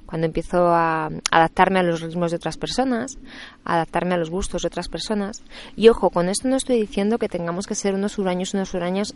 Cuando 0.07 0.27
empiezo 0.27 0.69
a 0.69 1.11
adaptarme 1.31 1.79
a 1.79 1.83
los 1.83 2.01
ritmos 2.01 2.33
de 2.33 2.37
otras 2.37 2.57
personas, 2.57 3.19
a 3.65 3.75
adaptarme 3.75 4.15
a 4.15 4.19
los 4.19 4.31
gustos 4.31 4.63
de 4.63 4.69
otras 4.69 4.89
personas. 4.89 5.43
Y 5.77 5.89
ojo, 5.89 6.11
con 6.11 6.29
esto 6.29 6.49
no 6.49 6.57
estoy 6.57 6.81
diciendo 6.81 7.19
que 7.19 7.29
tengamos 7.29 7.67
que 7.67 7.75
ser 7.75 7.95
unos 7.95 8.19
huraños, 8.19 8.53
unos 8.53 8.75
huraños 8.75 9.15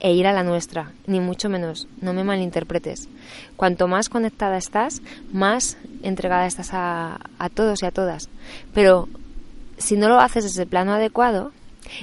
e 0.00 0.12
ir 0.12 0.26
a 0.26 0.32
la 0.32 0.42
nuestra, 0.42 0.92
ni 1.06 1.20
mucho 1.20 1.48
menos, 1.48 1.88
no 2.00 2.12
me 2.12 2.24
malinterpretes. 2.24 3.08
Cuanto 3.56 3.88
más 3.88 4.08
conectada 4.08 4.58
estás, 4.58 5.00
más 5.32 5.78
entregada 6.02 6.46
estás 6.46 6.70
a, 6.72 7.20
a 7.38 7.48
todos 7.48 7.82
y 7.82 7.86
a 7.86 7.90
todas. 7.90 8.28
Pero 8.74 9.08
si 9.78 9.96
no 9.96 10.08
lo 10.08 10.20
haces 10.20 10.44
desde 10.44 10.62
el 10.62 10.68
plano 10.68 10.92
adecuado, 10.92 11.52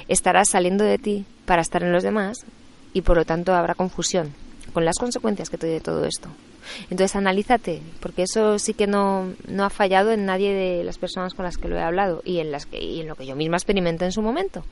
estarás 0.08 0.50
saliendo 0.50 0.84
de 0.84 0.98
ti 0.98 1.26
para 1.46 1.62
estar 1.62 1.84
en 1.84 1.92
los 1.92 2.04
demás 2.04 2.46
y 2.94 3.02
por 3.02 3.18
lo 3.18 3.26
tanto 3.26 3.54
habrá 3.54 3.76
confusión 3.76 4.34
con 4.74 4.86
las 4.86 4.98
consecuencias 4.98 5.50
que 5.50 5.58
tiene 5.58 5.80
todo 5.80 6.06
esto. 6.06 6.30
Entonces 6.90 7.16
analízate, 7.16 7.82
porque 8.00 8.24
eso 8.24 8.60
sí 8.60 8.74
que 8.74 8.88
no, 8.88 9.34
no 9.48 9.64
ha 9.64 9.70
fallado 9.70 10.12
en 10.12 10.26
nadie 10.26 10.54
de 10.54 10.84
las 10.84 10.98
personas 10.98 11.34
con 11.34 11.46
las 11.46 11.58
que 11.58 11.68
lo 11.68 11.78
he 11.78 11.82
hablado 11.82 12.22
y 12.24 12.40
en, 12.40 12.52
las 12.52 12.66
que, 12.66 12.82
y 12.82 13.02
en 13.02 13.08
lo 13.08 13.16
que 13.16 13.26
yo 13.26 13.36
misma 13.36 13.58
experimenté 13.58 14.06
en 14.06 14.12
su 14.12 14.22
momento. 14.22 14.64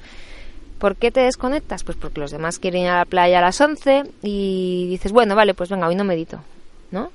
¿Por 0.78 0.96
qué 0.96 1.12
te 1.12 1.22
desconectas? 1.22 1.84
Pues 1.84 1.98
porque 1.98 2.22
los 2.22 2.32
demás 2.32 2.60
quieren 2.60 2.84
ir 2.84 2.90
a 2.90 3.00
la 3.00 3.06
playa 3.06 3.40
a 3.40 3.42
las 3.42 3.60
11 3.60 4.04
y 4.22 4.88
dices, 4.90 5.12
bueno, 5.12 5.36
vale, 5.36 5.54
pues 5.54 5.70
venga, 5.70 5.88
hoy 5.88 5.96
no 5.96 6.06
medito, 6.06 6.40
¿no? 6.92 7.12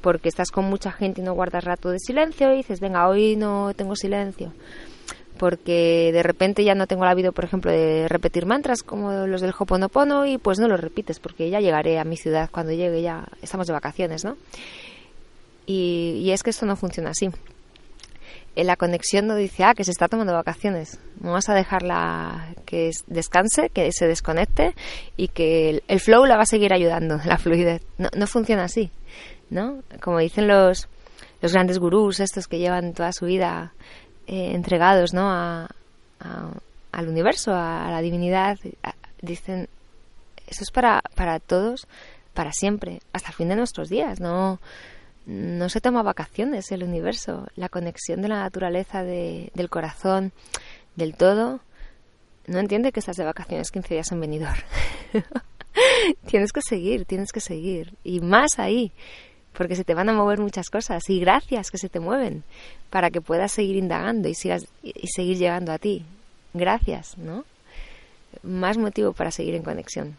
Porque 0.00 0.28
estás 0.28 0.50
con 0.50 0.64
mucha 0.64 0.90
gente 0.90 1.20
y 1.20 1.24
no 1.24 1.32
guardas 1.32 1.64
rato 1.64 1.90
de 1.90 2.00
silencio 2.00 2.52
y 2.52 2.58
dices, 2.58 2.80
venga, 2.80 3.08
hoy 3.08 3.36
no 3.36 3.72
tengo 3.74 3.94
silencio. 3.94 4.52
Porque 5.38 6.10
de 6.12 6.22
repente 6.22 6.62
ya 6.64 6.74
no 6.74 6.86
tengo 6.86 7.04
la 7.04 7.14
vida, 7.14 7.32
por 7.32 7.44
ejemplo, 7.44 7.70
de 7.72 8.06
repetir 8.08 8.46
mantras 8.46 8.82
como 8.82 9.26
los 9.26 9.40
del 9.40 9.52
Hoponopono 9.58 10.26
y 10.26 10.38
pues 10.38 10.58
no 10.58 10.68
los 10.68 10.80
repites 10.80 11.18
porque 11.18 11.50
ya 11.50 11.60
llegaré 11.60 11.98
a 11.98 12.04
mi 12.04 12.16
ciudad 12.16 12.48
cuando 12.52 12.72
llegue, 12.72 13.02
ya 13.02 13.26
estamos 13.42 13.66
de 13.66 13.72
vacaciones, 13.72 14.24
¿no? 14.24 14.36
Y, 15.66 16.30
es 16.30 16.42
que 16.42 16.50
esto 16.50 16.66
no 16.66 16.76
funciona 16.76 17.10
así 17.10 17.30
la 18.62 18.76
conexión 18.76 19.26
no 19.26 19.34
dice, 19.34 19.64
ah, 19.64 19.74
que 19.74 19.82
se 19.82 19.90
está 19.90 20.06
tomando 20.06 20.32
vacaciones. 20.32 21.00
Vamos 21.16 21.48
a 21.48 21.54
dejarla 21.54 22.54
que 22.64 22.90
descanse, 23.08 23.68
que 23.70 23.90
se 23.90 24.06
desconecte 24.06 24.76
y 25.16 25.26
que 25.26 25.82
el, 25.88 26.00
flow 26.00 26.24
la 26.24 26.36
va 26.36 26.42
a 26.42 26.46
seguir 26.46 26.72
ayudando, 26.72 27.18
la 27.26 27.36
fluidez. 27.36 27.82
No, 27.98 28.10
no 28.16 28.28
funciona 28.28 28.64
así, 28.64 28.92
¿no? 29.50 29.82
Como 30.00 30.20
dicen 30.20 30.46
los, 30.46 30.86
los 31.42 31.52
grandes 31.52 31.80
gurús, 31.80 32.20
estos 32.20 32.46
que 32.46 32.58
llevan 32.58 32.92
toda 32.92 33.12
su 33.12 33.26
vida 33.26 33.72
eh, 34.26 34.52
entregados, 34.54 35.12
¿no? 35.12 35.30
A, 35.30 35.68
al 36.92 37.08
universo, 37.08 37.52
a, 37.52 37.90
la 37.90 38.00
divinidad, 38.00 38.58
dicen, 39.20 39.68
eso 40.46 40.62
es 40.62 40.70
para, 40.70 41.02
para 41.14 41.38
todos, 41.38 41.86
para 42.32 42.52
siempre, 42.52 43.00
hasta 43.12 43.28
el 43.28 43.34
fin 43.34 43.48
de 43.48 43.56
nuestros 43.56 43.88
días, 43.88 44.20
¿no? 44.20 44.58
no 45.26 45.68
se 45.68 45.80
toma 45.80 46.02
vacaciones 46.02 46.70
el 46.70 46.82
universo, 46.82 47.46
la 47.56 47.68
conexión 47.68 48.22
de 48.22 48.28
la 48.28 48.40
naturaleza, 48.40 49.02
de, 49.02 49.50
del 49.54 49.70
corazón, 49.70 50.32
del 50.96 51.16
todo, 51.16 51.60
no 52.46 52.58
entiende 52.58 52.92
que 52.92 53.00
estás 53.00 53.16
de 53.16 53.24
vacaciones 53.24 53.70
15 53.70 53.94
días 53.94 54.12
en 54.12 54.20
venidor. 54.20 54.56
tienes 56.26 56.52
que 56.52 56.60
seguir, 56.60 57.06
tienes 57.06 57.32
que 57.32 57.40
seguir. 57.40 57.94
Y 58.04 58.20
más 58.20 58.58
ahí, 58.58 58.92
porque 59.56 59.76
se 59.76 59.84
te 59.84 59.94
van 59.94 60.08
a 60.08 60.12
mover 60.12 60.38
muchas 60.38 60.68
cosas. 60.70 61.08
Y 61.08 61.20
gracias 61.20 61.70
que 61.70 61.78
se 61.78 61.88
te 61.88 62.00
mueven, 62.00 62.44
para 62.90 63.10
que 63.10 63.20
puedas 63.20 63.52
seguir 63.52 63.76
indagando 63.76 64.28
y, 64.28 64.34
sigas, 64.34 64.66
y 64.82 65.06
seguir 65.08 65.38
llegando 65.38 65.72
a 65.72 65.78
ti. 65.78 66.04
Gracias, 66.52 67.16
¿no? 67.16 67.44
Más 68.42 68.76
motivo 68.78 69.12
para 69.12 69.30
seguir 69.30 69.54
en 69.54 69.62
conexión. 69.62 70.16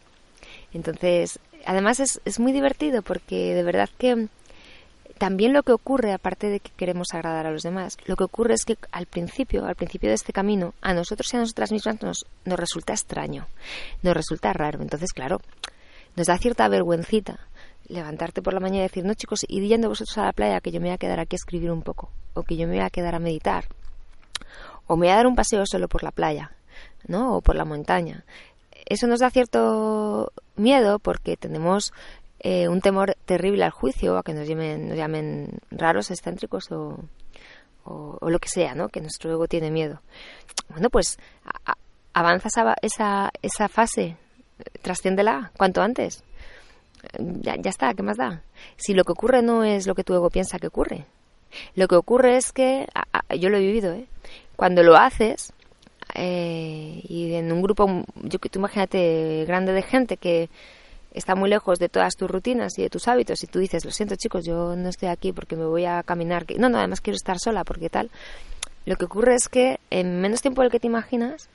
Entonces, 0.74 1.40
además 1.66 2.00
es, 2.00 2.22
es 2.26 2.40
muy 2.40 2.52
divertido 2.52 3.02
porque 3.02 3.54
de 3.54 3.64
verdad 3.64 3.90
que 3.98 4.28
también 5.18 5.54
lo 5.54 5.64
que 5.64 5.72
ocurre, 5.72 6.12
aparte 6.12 6.50
de 6.50 6.60
que 6.60 6.72
queremos 6.76 7.08
agradar 7.14 7.46
a 7.46 7.52
los 7.52 7.64
demás, 7.64 7.98
lo 8.06 8.18
que 8.18 8.26
ocurre 8.26 8.54
es 8.54 8.66
que 8.66 8.78
al 8.92 9.06
principio, 9.06 9.66
al 9.66 9.76
principio 9.76 10.10
de 10.10 10.16
este 10.16 10.34
camino, 10.34 10.74
a 10.82 10.94
nosotros 10.94 11.34
y 11.34 11.38
a 11.38 11.40
nosotras 11.40 11.72
mismas 11.72 12.02
nos, 12.02 12.26
nos 12.44 12.60
resulta 12.60 12.94
extraño, 12.94 13.48
nos 14.02 14.14
resulta 14.14 14.52
raro. 14.52 14.82
Entonces, 14.82 15.14
claro, 15.14 15.40
nos 16.18 16.28
da 16.28 16.38
cierta 16.38 16.68
vergüencita 16.68 17.40
levantarte 17.88 18.42
por 18.42 18.54
la 18.54 18.60
mañana 18.60 18.80
y 18.80 18.88
decir, 18.88 19.06
no 19.06 19.14
chicos, 19.14 19.46
id 19.48 19.64
yendo 19.64 19.90
vosotros 19.90 20.18
a 20.18 20.26
la 20.26 20.34
playa 20.34 20.62
que 20.62 20.72
yo 20.72 20.80
me 20.80 20.88
voy 20.88 20.94
a 20.94 20.98
quedar 20.98 21.20
aquí 21.20 21.36
a 21.36 21.38
escribir 21.38 21.72
un 21.72 21.82
poco, 21.82 22.12
o 22.34 22.44
que 22.44 22.58
yo 22.58 22.68
me 22.68 22.76
voy 22.76 22.84
a 22.84 22.90
quedar 22.90 23.16
a 23.16 23.20
meditar, 23.20 23.66
o 24.88 24.96
me 24.96 25.08
voy 25.08 25.14
a 25.14 25.16
dar 25.16 25.28
un 25.28 25.36
paseo 25.36 25.66
solo 25.66 25.88
por 25.88 26.04
la 26.04 26.12
playa, 26.12 26.52
¿no? 27.08 27.38
O 27.38 27.42
por 27.42 27.56
la 27.56 27.66
montaña. 27.66 28.26
Eso 28.86 29.08
nos 29.08 29.20
da 29.20 29.30
cierto 29.30 30.32
miedo 30.56 31.00
porque 31.00 31.38
tenemos 31.38 31.94
eh, 32.40 32.68
un 32.68 32.82
temor 32.82 33.16
terrible 33.26 33.64
al 33.64 33.72
juicio, 33.72 34.18
a 34.18 34.24
que 34.24 34.34
nos 34.34 34.48
llamen, 34.48 34.90
nos 34.90 34.98
llamen 34.98 35.60
raros, 35.72 36.12
excéntricos 36.12 36.72
o, 36.72 37.00
o, 37.86 38.30
lo 38.30 38.40
que 38.40 38.50
sea, 38.50 38.76
¿no? 38.76 38.90
Que 38.90 39.02
nuestro 39.02 39.32
ego 39.32 39.48
tiene 39.48 39.72
miedo. 39.72 40.02
Bueno, 40.70 40.90
pues 40.90 41.18
avanza 42.14 42.48
esa, 42.48 42.76
esa, 42.82 43.32
esa 43.42 43.70
fase, 43.70 44.18
trasciéndela 44.82 45.52
cuanto 45.58 45.82
antes. 45.82 46.24
Ya, 47.42 47.56
ya 47.56 47.70
está, 47.70 47.94
¿qué 47.94 48.04
más 48.04 48.18
da? 48.18 48.44
Si 48.78 48.94
lo 48.94 49.04
que 49.04 49.12
ocurre 49.12 49.42
no 49.42 49.64
es 49.64 49.88
lo 49.88 49.96
que 49.96 50.04
tu 50.04 50.14
ego 50.14 50.30
piensa 50.30 50.60
que 50.60 50.68
ocurre, 50.68 51.06
lo 51.76 51.88
que 51.88 51.96
ocurre 51.96 52.38
es 52.38 52.52
que, 52.52 52.88
yo 53.40 53.50
lo 53.50 53.58
he 53.58 53.62
vivido, 53.62 53.94
¿eh? 53.94 54.08
Cuando 54.56 54.84
lo 54.84 54.96
haces, 54.96 55.54
eh, 56.14 57.02
y 57.04 57.34
en 57.34 57.52
un 57.52 57.62
grupo, 57.62 58.04
yo 58.24 58.40
que 58.40 58.50
tú 58.50 58.60
imagínate, 58.60 59.46
grande 59.46 59.74
de 59.74 59.82
gente 59.82 60.18
que 60.18 60.50
está 61.14 61.36
muy 61.36 61.50
lejos 61.50 61.80
de 61.80 61.90
todas 61.90 62.16
tus 62.16 62.30
rutinas 62.30 62.78
y 62.78 62.84
de 62.84 62.90
tus 62.90 63.08
hábitos 63.08 63.44
y 63.44 63.48
tú 63.48 63.60
dices, 63.60 63.86
lo 63.86 63.92
siento 63.92 64.16
chicos, 64.16 64.46
yo 64.46 64.76
no 64.76 64.90
estoy 64.90 65.10
aquí 65.10 65.32
porque 65.32 65.56
me 65.56 65.66
voy 65.66 65.86
a 65.86 66.04
caminar, 66.04 66.46
no, 66.58 66.70
no, 66.70 66.78
además 66.78 67.02
quiero 67.02 67.16
estar 67.16 67.40
sola 67.40 67.64
porque 67.64 67.90
tal, 67.90 68.12
lo 68.86 68.98
que 68.98 69.06
ocurre 69.06 69.36
es 69.36 69.48
que 69.48 69.80
en 69.90 70.20
menos 70.20 70.42
tiempo 70.42 70.62
del 70.62 70.72
que 70.72 70.80
te 70.80 70.88
imaginas, 70.88 71.50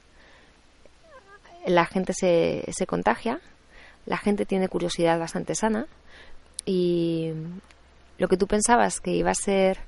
la 1.66 1.85
gente 1.85 2.14
se, 2.14 2.64
se 2.73 2.87
contagia, 2.87 3.40
la 4.07 4.16
gente 4.16 4.47
tiene 4.47 4.69
curiosidad 4.69 5.19
bastante 5.19 5.54
sana 5.54 5.87
y 6.64 7.33
lo 8.19 8.28
que 8.28 8.37
tú 8.37 8.47
pensabas 8.47 9.00
que 9.00 9.12
iba 9.12 9.30
a 9.30 9.35
ser 9.35 9.78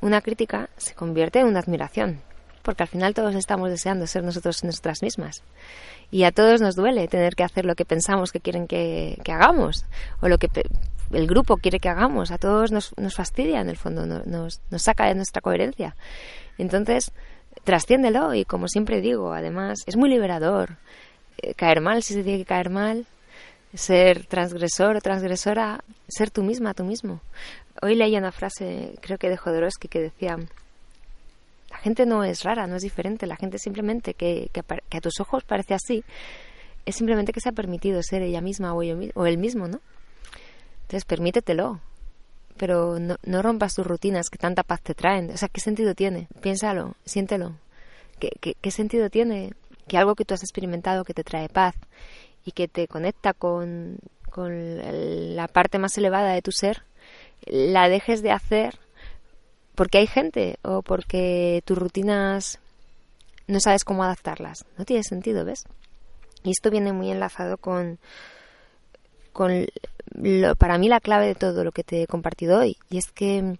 una 0.00 0.20
crítica 0.20 0.68
se 0.76 0.94
convierte 0.94 1.40
en 1.40 1.46
una 1.46 1.60
admiración 1.60 2.20
porque 2.64 2.82
al 2.82 2.88
final 2.88 3.14
todos 3.14 3.34
estamos 3.34 3.70
deseando 3.70 4.06
ser 4.06 4.24
nosotros 4.24 4.64
nuestras 4.64 5.02
mismas. 5.02 5.42
Y 6.10 6.24
a 6.24 6.32
todos 6.32 6.62
nos 6.62 6.74
duele 6.74 7.06
tener 7.08 7.34
que 7.34 7.44
hacer 7.44 7.66
lo 7.66 7.74
que 7.74 7.84
pensamos 7.84 8.32
que 8.32 8.40
quieren 8.40 8.66
que, 8.66 9.18
hagamos, 9.28 9.84
o 10.20 10.28
lo 10.28 10.38
que 10.38 10.48
el 11.12 11.26
grupo 11.26 11.58
quiere 11.58 11.78
que 11.78 11.90
hagamos. 11.90 12.30
A 12.30 12.38
todos 12.38 12.72
nos, 12.72 12.94
nos 12.96 13.14
fastidia, 13.14 13.60
en 13.60 13.68
el 13.68 13.76
fondo, 13.76 14.06
nos, 14.06 14.60
nos 14.70 14.82
saca 14.82 15.06
de 15.06 15.14
nuestra 15.14 15.42
coherencia. 15.42 15.94
Entonces, 16.56 17.12
trasciéndelo 17.64 18.32
y 18.34 18.46
como 18.46 18.66
siempre 18.66 19.02
digo, 19.02 19.34
además, 19.34 19.82
es 19.86 19.96
muy 19.96 20.08
liberador. 20.08 20.78
Eh, 21.36 21.52
caer 21.54 21.82
mal, 21.82 22.02
si 22.02 22.14
se 22.14 22.22
tiene 22.22 22.38
que 22.38 22.46
caer 22.46 22.70
mal, 22.70 23.04
ser 23.74 24.26
transgresor 24.26 24.96
o 24.96 25.00
transgresora, 25.00 25.82
ser 26.08 26.30
tú 26.30 26.42
misma, 26.42 26.74
tú 26.74 26.84
mismo. 26.84 27.20
Hoy 27.82 27.96
leí 27.96 28.16
una 28.16 28.32
frase, 28.32 28.94
creo 29.00 29.18
que 29.18 29.28
de 29.28 29.36
Jodorowsky, 29.36 29.88
que 29.88 30.00
decía, 30.00 30.38
la 31.70 31.76
gente 31.78 32.06
no 32.06 32.24
es 32.24 32.44
rara, 32.44 32.66
no 32.66 32.76
es 32.76 32.82
diferente, 32.82 33.26
la 33.26 33.36
gente 33.36 33.58
simplemente 33.58 34.14
que, 34.14 34.48
que, 34.52 34.62
a 34.96 35.00
tus 35.00 35.20
ojos 35.20 35.44
parece 35.44 35.74
así, 35.74 36.04
es 36.86 36.94
simplemente 36.94 37.32
que 37.32 37.40
se 37.40 37.48
ha 37.48 37.52
permitido 37.52 38.00
ser 38.02 38.22
ella 38.22 38.40
misma 38.40 38.74
o, 38.74 38.78
o 38.78 39.26
él 39.26 39.38
mismo, 39.38 39.66
¿no? 39.66 39.80
Entonces 40.82 41.04
permítetelo, 41.04 41.80
pero 42.56 43.00
no, 43.00 43.16
no, 43.24 43.42
rompas 43.42 43.74
tus 43.74 43.86
rutinas 43.86 44.28
que 44.30 44.38
tanta 44.38 44.62
paz 44.62 44.82
te 44.82 44.94
traen. 44.94 45.30
O 45.30 45.36
sea, 45.36 45.48
¿qué 45.48 45.60
sentido 45.60 45.94
tiene? 45.94 46.28
Piénsalo, 46.40 46.94
siéntelo. 47.04 47.56
¿Qué, 48.20 48.30
qué, 48.40 48.54
qué 48.60 48.70
sentido 48.70 49.10
tiene 49.10 49.54
que 49.88 49.98
algo 49.98 50.14
que 50.14 50.24
tú 50.24 50.34
has 50.34 50.42
experimentado 50.42 51.04
que 51.04 51.14
te 51.14 51.24
trae 51.24 51.48
paz 51.48 51.74
y 52.44 52.52
que 52.52 52.68
te 52.68 52.88
conecta 52.88 53.32
con, 53.32 53.98
con 54.30 55.36
la 55.36 55.48
parte 55.48 55.78
más 55.78 55.96
elevada 55.98 56.32
de 56.32 56.42
tu 56.42 56.52
ser, 56.52 56.82
la 57.46 57.88
dejes 57.88 58.22
de 58.22 58.32
hacer 58.32 58.78
porque 59.74 59.98
hay 59.98 60.06
gente 60.06 60.58
o 60.62 60.82
porque 60.82 61.62
tus 61.64 61.76
rutinas 61.76 62.58
no 63.46 63.60
sabes 63.60 63.84
cómo 63.84 64.04
adaptarlas. 64.04 64.64
No 64.78 64.84
tiene 64.84 65.02
sentido, 65.02 65.44
¿ves? 65.44 65.64
Y 66.42 66.50
esto 66.50 66.70
viene 66.70 66.92
muy 66.92 67.10
enlazado 67.10 67.56
con 67.56 67.98
con 69.32 69.66
para 70.58 70.78
mí 70.78 70.88
la 70.88 71.00
clave 71.00 71.26
de 71.26 71.34
todo 71.34 71.64
lo 71.64 71.72
que 71.72 71.82
te 71.82 72.02
he 72.02 72.06
compartido 72.06 72.60
hoy. 72.60 72.76
Y 72.88 72.98
es 72.98 73.10
que 73.10 73.58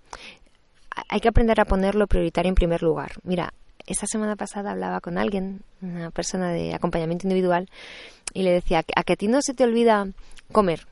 hay 1.08 1.20
que 1.20 1.28
aprender 1.28 1.60
a 1.60 1.64
poner 1.64 1.94
lo 1.94 2.06
prioritario 2.06 2.48
en 2.48 2.54
primer 2.54 2.82
lugar. 2.82 3.12
Mira, 3.24 3.52
esta 3.86 4.06
semana 4.06 4.36
pasada 4.36 4.70
hablaba 4.70 5.00
con 5.00 5.18
alguien, 5.18 5.62
una 5.82 6.10
persona 6.10 6.50
de 6.50 6.74
acompañamiento 6.74 7.26
individual, 7.26 7.68
y 8.32 8.42
le 8.42 8.52
decía, 8.52 8.84
a 8.96 9.04
que 9.04 9.12
a 9.12 9.16
ti 9.16 9.28
no 9.28 9.42
se 9.42 9.54
te 9.54 9.64
olvida 9.64 10.08
comer, 10.52 10.86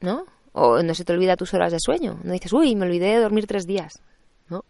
¿no? 0.00 0.26
O 0.52 0.82
no 0.82 0.94
se 0.94 1.04
te 1.04 1.12
olvida 1.12 1.36
tus 1.36 1.54
horas 1.54 1.72
de 1.72 1.80
sueño. 1.80 2.18
No 2.22 2.32
dices, 2.32 2.52
uy, 2.52 2.76
me 2.76 2.86
olvidé 2.86 3.06
de 3.14 3.20
dormir 3.20 3.46
tres 3.46 3.66
días, 3.66 4.02
¿no? 4.48 4.64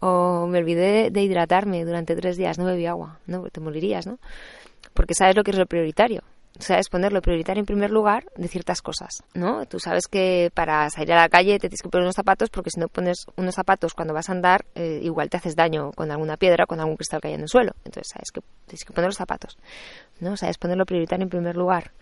O 0.00 0.46
me 0.46 0.58
olvidé 0.58 1.10
de 1.10 1.22
hidratarme 1.22 1.84
durante 1.84 2.16
tres 2.16 2.36
días, 2.36 2.58
no 2.58 2.64
bebí 2.64 2.86
agua, 2.86 3.18
¿no? 3.26 3.42
Te 3.50 3.60
morirías, 3.60 4.06
¿no? 4.06 4.18
Porque 4.94 5.14
sabes 5.14 5.36
lo 5.36 5.44
que 5.44 5.50
es 5.50 5.58
lo 5.58 5.66
prioritario 5.66 6.22
sabes 6.58 6.88
poner 6.88 7.12
lo 7.12 7.22
prioritario 7.22 7.60
en 7.60 7.66
primer 7.66 7.90
lugar 7.90 8.24
de 8.36 8.48
ciertas 8.48 8.82
cosas, 8.82 9.22
¿no? 9.34 9.64
Tú 9.66 9.78
sabes 9.78 10.06
que 10.06 10.50
para 10.54 10.88
salir 10.90 11.12
a 11.12 11.16
la 11.16 11.28
calle 11.28 11.54
te 11.54 11.68
tienes 11.68 11.82
que 11.82 11.88
poner 11.88 12.04
unos 12.04 12.16
zapatos 12.16 12.50
porque 12.50 12.70
si 12.70 12.80
no 12.80 12.88
pones 12.88 13.26
unos 13.36 13.54
zapatos 13.54 13.94
cuando 13.94 14.14
vas 14.14 14.28
a 14.28 14.32
andar, 14.32 14.64
eh, 14.74 15.00
igual 15.02 15.30
te 15.30 15.38
haces 15.38 15.56
daño 15.56 15.92
con 15.92 16.10
alguna 16.10 16.36
piedra 16.36 16.64
o 16.64 16.66
con 16.66 16.80
algún 16.80 16.96
cristal 16.96 17.20
cayendo 17.20 17.40
en 17.40 17.44
el 17.44 17.48
suelo. 17.48 17.72
Entonces 17.84 18.12
sabes 18.12 18.30
que 18.32 18.42
tienes 18.66 18.84
que 18.84 18.92
poner 18.92 19.08
los 19.08 19.16
zapatos, 19.16 19.58
¿no? 20.20 20.36
Sabes 20.36 20.58
poner 20.58 20.76
lo 20.76 20.86
prioritario 20.86 21.24
en 21.24 21.30
primer 21.30 21.56
lugar. 21.56 21.92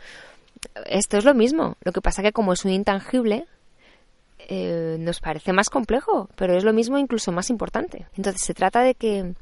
Esto 0.86 1.16
es 1.16 1.24
lo 1.24 1.34
mismo, 1.34 1.76
lo 1.82 1.92
que 1.92 2.00
pasa 2.00 2.22
que 2.22 2.32
como 2.32 2.52
es 2.52 2.64
un 2.64 2.72
intangible, 2.72 3.46
eh, 4.48 4.96
nos 4.98 5.20
parece 5.20 5.52
más 5.52 5.70
complejo, 5.70 6.28
pero 6.34 6.56
es 6.56 6.64
lo 6.64 6.72
mismo 6.72 6.98
incluso 6.98 7.30
más 7.32 7.50
importante. 7.50 8.06
Entonces 8.16 8.42
se 8.44 8.52
trata 8.52 8.82
de 8.82 8.94
que 8.94 9.34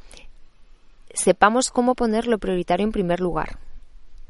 sepamos 1.14 1.70
cómo 1.70 1.94
poner 1.94 2.26
lo 2.26 2.38
prioritario 2.38 2.84
en 2.84 2.92
primer 2.92 3.20
lugar 3.20 3.58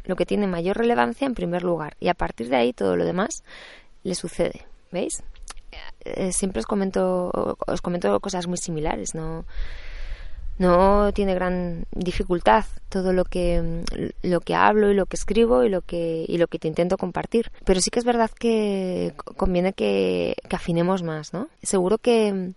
lo 0.08 0.16
que 0.16 0.26
tiene 0.26 0.48
mayor 0.48 0.76
relevancia 0.76 1.26
en 1.26 1.34
primer 1.34 1.62
lugar. 1.62 1.96
Y 2.00 2.08
a 2.08 2.14
partir 2.14 2.48
de 2.48 2.56
ahí 2.56 2.72
todo 2.72 2.96
lo 2.96 3.04
demás 3.04 3.44
le 4.02 4.14
sucede, 4.16 4.66
¿veis? 4.90 5.22
Eh, 6.00 6.32
siempre 6.32 6.60
os 6.60 6.66
comento 6.66 7.30
os 7.66 7.80
comento 7.82 8.18
cosas 8.20 8.46
muy 8.48 8.56
similares, 8.56 9.14
no 9.14 9.44
no 10.58 11.12
tiene 11.12 11.34
gran 11.34 11.84
dificultad 11.92 12.64
todo 12.88 13.12
lo 13.12 13.24
que 13.24 13.84
lo 14.22 14.40
que 14.40 14.54
hablo 14.54 14.90
y 14.90 14.94
lo 14.94 15.06
que 15.06 15.16
escribo 15.16 15.62
y 15.62 15.68
lo 15.68 15.82
que 15.82 16.24
y 16.26 16.38
lo 16.38 16.48
que 16.48 16.58
te 16.58 16.68
intento 16.68 16.96
compartir. 16.96 17.52
Pero 17.64 17.80
sí 17.80 17.90
que 17.90 18.00
es 18.00 18.04
verdad 18.04 18.30
que 18.30 19.12
conviene 19.36 19.74
que, 19.74 20.34
que 20.48 20.56
afinemos 20.56 21.02
más 21.02 21.32
no 21.34 21.48
seguro 21.62 21.98
que 21.98 22.54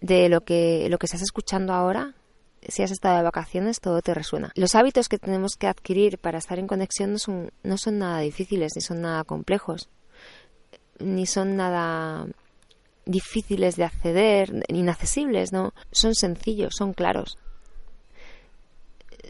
de 0.00 0.28
lo 0.28 0.42
que 0.42 0.86
lo 0.88 0.98
que 0.98 1.06
estás 1.06 1.22
escuchando 1.22 1.74
ahora 1.74 2.14
si 2.68 2.82
has 2.82 2.90
estado 2.90 3.16
de 3.16 3.22
vacaciones, 3.22 3.80
todo 3.80 4.02
te 4.02 4.14
resuena. 4.14 4.52
Los 4.54 4.74
hábitos 4.74 5.08
que 5.08 5.18
tenemos 5.18 5.56
que 5.56 5.66
adquirir 5.66 6.18
para 6.18 6.38
estar 6.38 6.58
en 6.58 6.66
conexión 6.66 7.12
no 7.12 7.18
son, 7.18 7.50
no 7.62 7.78
son 7.78 7.98
nada 7.98 8.20
difíciles, 8.20 8.72
ni 8.76 8.82
son 8.82 9.00
nada 9.00 9.24
complejos, 9.24 9.88
ni 10.98 11.26
son 11.26 11.56
nada 11.56 12.26
difíciles 13.06 13.76
de 13.76 13.84
acceder, 13.84 14.64
inaccesibles, 14.68 15.52
¿no? 15.52 15.72
Son 15.90 16.14
sencillos, 16.14 16.74
son 16.76 16.92
claros, 16.92 17.38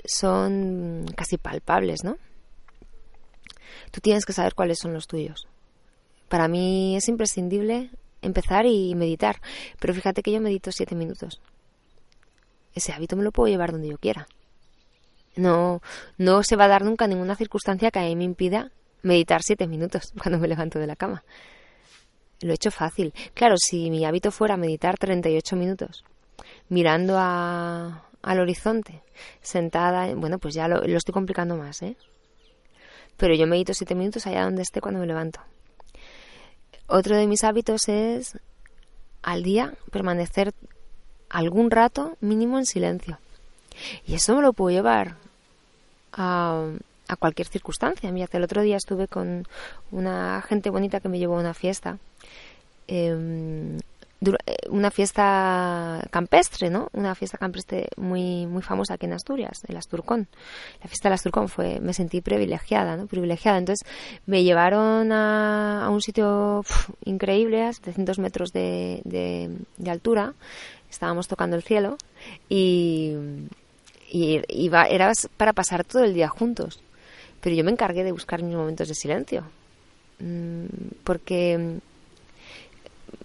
son 0.05 1.07
casi 1.17 1.39
palpables, 1.39 2.03
¿no? 2.03 2.17
Tú 3.93 4.01
tienes 4.01 4.25
que 4.25 4.33
saber 4.33 4.55
cuáles 4.55 4.79
son 4.79 4.93
los 4.93 5.07
tuyos. 5.07 5.47
Para 6.29 6.49
mí 6.49 6.97
es 6.97 7.09
imprescindible 7.09 7.91
empezar 8.23 8.67
y 8.67 8.95
meditar, 8.95 9.41
pero 9.79 9.95
fíjate 9.95 10.23
que 10.23 10.33
yo 10.33 10.41
medito 10.41 10.71
siete 10.73 10.95
minutos 10.95 11.41
ese 12.75 12.93
hábito 12.93 13.17
me 13.17 13.25
lo 13.25 13.33
puedo 13.33 13.49
llevar 13.49 13.73
donde 13.73 13.89
yo 13.89 13.99
quiera. 13.99 14.27
No, 15.37 15.81
no 16.19 16.43
se 16.43 16.57
va 16.57 16.65
a 16.65 16.69
dar 16.69 16.85
nunca 16.85 17.07
ninguna 17.07 17.37
circunstancia 17.37 17.91
que 17.91 17.99
a 17.99 18.03
mí 18.03 18.17
me 18.17 18.25
impida 18.25 18.73
meditar 19.03 19.43
siete 19.43 19.67
minutos 19.67 20.13
cuando 20.21 20.39
me 20.39 20.49
levanto 20.49 20.79
de 20.79 20.87
la 20.87 20.97
cama. 20.97 21.25
Lo 22.41 22.53
he 22.53 22.55
hecho 22.55 22.71
fácil. 22.71 23.13
Claro, 23.35 23.57
si 23.59 23.91
mi 23.91 24.05
hábito 24.05 24.31
fuera 24.31 24.57
meditar 24.57 24.97
38 24.97 25.57
minutos, 25.57 26.05
mirando 26.69 27.17
a, 27.19 28.09
al 28.23 28.41
horizonte, 28.41 29.03
sentada, 29.43 30.15
bueno, 30.15 30.39
pues 30.39 30.55
ya 30.55 30.67
lo, 30.67 30.81
lo 30.81 30.97
estoy 30.97 31.13
complicando 31.13 31.57
más, 31.57 31.83
¿eh? 31.83 31.97
Pero 33.19 33.35
yo 33.35 33.47
medito 33.47 33.75
siete 33.75 33.95
minutos 33.95 34.27
allá 34.27 34.45
donde 34.45 34.63
esté 34.63 34.81
cuando 34.81 35.01
me 35.01 35.07
levanto. 35.07 35.41
Otro 36.87 37.17
de 37.17 37.27
mis 37.27 37.45
hábitos 37.45 37.89
es 37.89 38.39
al 39.23 39.43
día 39.43 39.75
permanecer 39.93 40.55
algún 41.31 41.71
rato 41.71 42.17
mínimo 42.21 42.59
en 42.59 42.67
silencio. 42.67 43.19
Y 44.07 44.15
eso 44.15 44.35
me 44.37 44.43
lo 44.43 44.53
puedo 44.53 44.75
llevar 44.77 45.17
a, 46.13 46.67
cualquier 47.19 47.49
circunstancia. 47.49 48.13
Mira, 48.13 48.29
el 48.31 48.45
otro 48.45 48.63
día 48.63 48.77
estuve 48.77 49.09
con 49.09 49.47
una 49.91 50.43
gente 50.47 50.71
bonita 50.71 51.01
que 51.01 51.09
me 51.09 51.19
llevó 51.19 51.37
a 51.37 51.41
una 51.41 51.55
fiesta. 51.55 51.99
Em, 52.87 53.79
eh, 54.21 54.69
una 54.69 54.91
fiesta 54.91 56.07
campestre, 56.11 56.69
¿no? 56.69 56.89
Una 56.93 57.15
fiesta 57.15 57.39
campestre 57.39 57.89
muy 57.97 58.47
muy 58.47 58.63
famosa 58.63 58.95
aquí 58.95 59.07
en 59.07 59.15
Asturias, 59.15 59.63
el 59.67 59.77
Asturcón. 59.77 60.29
La 60.83 60.89
fiesta 60.89 61.09
del 61.09 61.15
Asturcón 61.15 61.49
fue, 61.49 61.81
me 61.81 61.95
sentí 61.95 62.21
privilegiada, 62.21 62.97
¿no? 62.97 63.07
Privilegiada. 63.07 63.59
Entonces 63.59 63.89
me 64.27 64.45
llevaron 64.45 65.11
a, 65.11 65.87
a 65.87 65.89
un 65.89 66.03
sitio 66.03 66.63
increíble, 67.05 67.63
a 67.65 67.73
700 67.73 68.19
metros 68.19 68.53
de, 68.53 69.01
de, 69.05 69.57
de 69.79 69.91
altura, 69.91 70.35
estábamos 70.91 71.29
tocando 71.29 71.57
el 71.57 71.63
cielo 71.63 71.97
y, 72.49 73.15
y 74.11 74.41
era 74.91 75.13
para 75.37 75.53
pasar 75.53 75.85
todo 75.85 76.05
el 76.05 76.15
día 76.15 76.29
juntos. 76.29 76.81
Pero 77.41 77.57
yo 77.57 77.65
me 77.65 77.71
encargué 77.71 78.05
de 78.05 78.13
buscar 78.13 78.43
mis 78.43 78.55
momentos 78.55 78.89
de 78.89 78.95
silencio. 78.95 79.45
Mm, 80.19 80.67
porque 81.05 81.79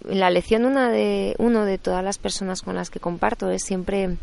la 0.04 0.30
lección 0.30 0.64
una 0.64 0.90
de, 0.90 1.34
uno 1.38 1.64
de 1.64 1.78
todas 1.78 2.02
las 2.02 2.18
personas 2.18 2.62
con 2.62 2.74
las 2.74 2.90
que 2.90 3.00
comparto 3.00 3.50
es 3.50 3.62
siempre 3.62 4.16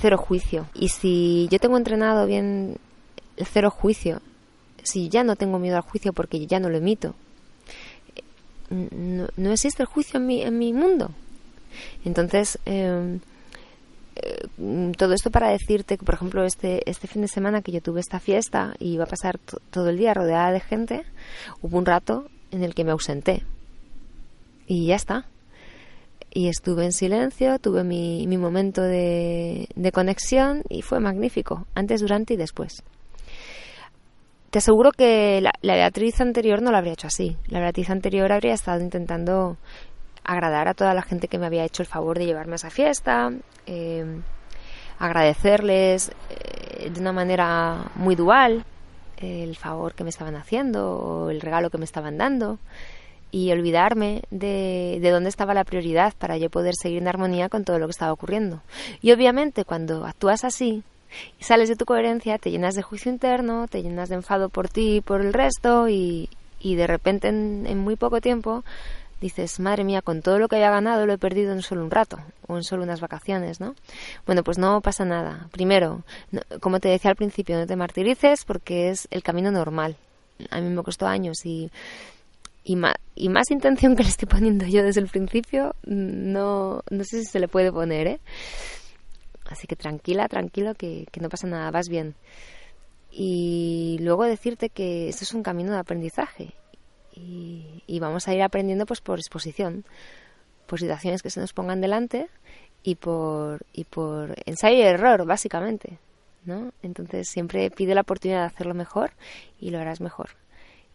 cero 0.00 0.18
juicio. 0.18 0.68
Y 0.74 0.88
si 0.88 1.48
yo 1.50 1.58
tengo 1.58 1.76
entrenado 1.76 2.26
bien 2.26 2.76
el 3.36 3.46
cero 3.46 3.70
juicio, 3.70 4.20
si 4.82 5.08
ya 5.08 5.24
no 5.24 5.36
tengo 5.36 5.58
miedo 5.58 5.76
al 5.76 5.82
juicio 5.82 6.12
porque 6.12 6.46
ya 6.46 6.60
no 6.60 6.68
lo 6.68 6.76
emito, 6.76 7.14
no, 8.70 9.26
no 9.36 9.52
existe 9.52 9.82
el 9.82 9.88
juicio 9.88 10.18
en 10.18 10.26
mi, 10.26 10.42
en 10.42 10.58
mi 10.58 10.72
mundo. 10.72 11.10
Entonces, 12.04 12.58
em, 12.64 13.20
eh, 14.16 14.92
todo 14.96 15.12
esto 15.14 15.30
para 15.30 15.50
decirte 15.50 15.98
que, 15.98 16.04
por 16.04 16.14
ejemplo, 16.14 16.44
este, 16.44 16.88
este 16.88 17.08
fin 17.08 17.22
de 17.22 17.28
semana 17.28 17.62
que 17.62 17.72
yo 17.72 17.80
tuve 17.80 18.00
esta 18.00 18.20
fiesta 18.20 18.74
y 18.78 18.94
iba 18.94 19.04
a 19.04 19.08
pasar 19.08 19.38
todo 19.70 19.88
el 19.88 19.98
día 19.98 20.14
rodeada 20.14 20.52
de 20.52 20.60
gente, 20.60 21.02
hubo 21.60 21.78
un 21.78 21.86
rato 21.86 22.26
en 22.50 22.62
el 22.62 22.74
que 22.74 22.84
me 22.84 22.92
ausenté. 22.92 23.42
Y 24.66 24.86
ya 24.86 24.96
está. 24.96 25.26
Y 26.32 26.48
estuve 26.48 26.84
en 26.84 26.92
silencio, 26.92 27.58
tuve 27.58 27.84
mi, 27.84 28.26
mi 28.26 28.38
momento 28.38 28.82
de, 28.82 29.68
de 29.74 29.92
conexión 29.92 30.62
y 30.68 30.82
fue 30.82 31.00
magnífico, 31.00 31.66
antes, 31.74 32.00
durante 32.00 32.34
y 32.34 32.36
después. 32.36 32.82
Te 34.50 34.58
aseguro 34.58 34.92
que 34.92 35.40
la, 35.40 35.52
la, 35.62 35.74
Beatriz 35.74 36.20
anterior 36.20 36.62
no 36.62 36.70
lo 36.70 36.76
habría 36.76 36.92
hecho 36.92 37.08
así. 37.08 37.36
La 37.48 37.58
Beatriz 37.60 37.90
anterior 37.90 38.30
habría 38.30 38.54
estado 38.54 38.80
intentando 38.80 39.56
agradar 40.24 40.68
a 40.68 40.74
toda 40.74 40.94
la 40.94 41.02
gente 41.02 41.28
que 41.28 41.38
me 41.38 41.46
había 41.46 41.64
hecho 41.64 41.82
el 41.82 41.88
favor 41.88 42.18
de 42.18 42.26
llevarme 42.26 42.54
a 42.54 42.56
esa 42.56 42.70
fiesta, 42.70 43.32
em, 43.66 44.22
agradecerles 44.98 46.12
eh, 46.30 46.90
de 46.90 47.00
una 47.00 47.12
manera 47.12 47.90
muy 47.94 48.14
dual 48.14 48.64
el 49.18 49.56
favor 49.56 49.94
que 49.94 50.04
me 50.04 50.10
estaban 50.10 50.36
haciendo 50.36 50.90
o 50.90 51.30
el 51.30 51.40
regalo 51.40 51.70
que 51.70 51.78
me 51.78 51.84
estaban 51.84 52.18
dando 52.18 52.58
y 53.30 53.50
olvidarme 53.50 54.22
de, 54.30 54.98
de 55.00 55.10
dónde 55.10 55.28
estaba 55.28 55.54
la 55.54 55.64
prioridad 55.64 56.14
para 56.18 56.36
yo 56.36 56.50
poder 56.50 56.74
seguir 56.80 56.98
en 56.98 57.08
armonía 57.08 57.48
con 57.48 57.64
todo 57.64 57.78
lo 57.78 57.86
que 57.86 57.92
estaba 57.92 58.12
ocurriendo. 58.12 58.62
Y 59.02 59.12
obviamente 59.12 59.64
cuando 59.64 60.06
actúas 60.06 60.44
así 60.44 60.84
y 61.40 61.44
sales 61.44 61.68
de 61.68 61.76
tu 61.76 61.84
coherencia, 61.84 62.38
te 62.38 62.50
llenas 62.50 62.74
de 62.74 62.82
juicio 62.82 63.10
interno, 63.10 63.66
te 63.66 63.82
llenas 63.82 64.08
de 64.08 64.16
enfado 64.16 64.50
por 64.50 64.68
ti 64.68 64.96
y 64.96 65.00
por 65.00 65.20
el 65.20 65.32
resto 65.32 65.88
y, 65.88 66.28
y 66.60 66.76
de 66.76 66.86
repente 66.86 67.28
en, 67.28 67.66
en 67.66 67.78
muy 67.78 67.96
poco 67.96 68.20
tiempo 68.20 68.64
dices, 69.20 69.60
madre 69.60 69.84
mía, 69.84 70.02
con 70.02 70.22
todo 70.22 70.38
lo 70.38 70.48
que 70.48 70.56
había 70.56 70.70
ganado 70.70 71.06
lo 71.06 71.12
he 71.12 71.18
perdido 71.18 71.52
en 71.52 71.62
solo 71.62 71.84
un 71.84 71.90
rato 71.90 72.18
o 72.46 72.56
en 72.56 72.62
solo 72.62 72.82
unas 72.82 73.00
vacaciones, 73.00 73.60
¿no? 73.60 73.74
Bueno, 74.26 74.42
pues 74.42 74.58
no 74.58 74.80
pasa 74.80 75.04
nada. 75.04 75.48
Primero, 75.50 76.02
como 76.60 76.80
te 76.80 76.88
decía 76.88 77.10
al 77.10 77.16
principio, 77.16 77.56
no 77.56 77.66
te 77.66 77.76
martirices 77.76 78.44
porque 78.44 78.90
es 78.90 79.08
el 79.10 79.22
camino 79.22 79.50
normal. 79.50 79.96
A 80.50 80.60
mí 80.60 80.68
me 80.68 80.82
costó 80.82 81.06
años 81.06 81.44
y, 81.44 81.70
y, 82.64 82.76
más, 82.76 82.96
y 83.14 83.28
más 83.28 83.50
intención 83.50 83.96
que 83.96 84.02
le 84.02 84.08
estoy 84.08 84.28
poniendo 84.28 84.66
yo 84.66 84.82
desde 84.82 85.00
el 85.00 85.08
principio, 85.08 85.74
no, 85.84 86.82
no 86.90 87.04
sé 87.04 87.20
si 87.20 87.24
se 87.24 87.40
le 87.40 87.48
puede 87.48 87.72
poner, 87.72 88.06
¿eh? 88.06 88.20
Así 89.46 89.66
que 89.66 89.76
tranquila, 89.76 90.26
tranquilo, 90.28 90.74
que, 90.74 91.06
que 91.12 91.20
no 91.20 91.28
pasa 91.28 91.46
nada, 91.46 91.70
vas 91.70 91.88
bien. 91.88 92.14
Y 93.10 93.98
luego 94.00 94.24
decirte 94.24 94.70
que 94.70 95.08
esto 95.08 95.22
es 95.22 95.34
un 95.34 95.42
camino 95.42 95.72
de 95.72 95.78
aprendizaje 95.78 96.54
y, 97.16 97.98
vamos 98.00 98.28
a 98.28 98.34
ir 98.34 98.42
aprendiendo 98.42 98.86
pues 98.86 99.00
por 99.00 99.18
exposición, 99.18 99.84
por 100.66 100.80
situaciones 100.80 101.22
que 101.22 101.30
se 101.30 101.40
nos 101.40 101.52
pongan 101.52 101.80
delante 101.80 102.28
y 102.82 102.96
por, 102.96 103.64
y 103.72 103.84
por 103.84 104.34
ensayo 104.46 104.76
y 104.76 104.82
error, 104.82 105.24
básicamente. 105.24 105.98
¿no? 106.44 106.72
Entonces 106.82 107.28
siempre 107.28 107.70
pide 107.70 107.94
la 107.94 108.02
oportunidad 108.02 108.40
de 108.40 108.46
hacerlo 108.46 108.74
mejor 108.74 109.12
y 109.58 109.70
lo 109.70 109.78
harás 109.78 110.00
mejor. 110.00 110.30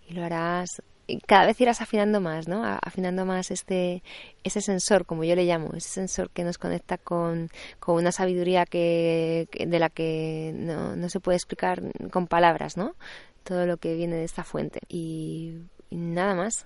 y 0.08 0.14
lo 0.14 0.24
harás 0.24 0.82
cada 1.26 1.46
vez 1.48 1.60
irás 1.62 1.82
afinando 1.82 2.22
más, 2.22 2.48
¿no? 2.48 2.64
Afinando 2.64 3.26
más 3.26 3.52
este 3.52 4.04
ese 4.44 4.62
sensor, 4.62 5.06
como 5.06 5.24
yo 5.24 5.36
le 5.36 5.46
llamo, 5.46 5.72
ese 5.76 5.90
sensor 5.90 6.30
que 6.30 6.44
nos 6.44 6.58
conecta 6.58 6.98
con, 6.98 7.50
con 7.80 7.96
una 7.96 8.12
sabiduría 8.12 8.66
que, 8.66 9.48
de 9.52 9.80
la 9.80 9.90
que 9.90 10.52
no, 10.56 10.96
no, 10.96 11.10
se 11.10 11.20
puede 11.20 11.38
explicar 11.38 11.82
con 12.12 12.28
palabras, 12.28 12.78
¿no? 12.78 12.96
Todo 13.44 13.66
lo 13.66 13.78
que 13.78 13.96
viene 13.96 14.16
de 14.18 14.26
esta 14.26 14.44
fuente. 14.44 14.82
Y, 15.89 15.95
nada 15.97 16.36
más. 16.36 16.65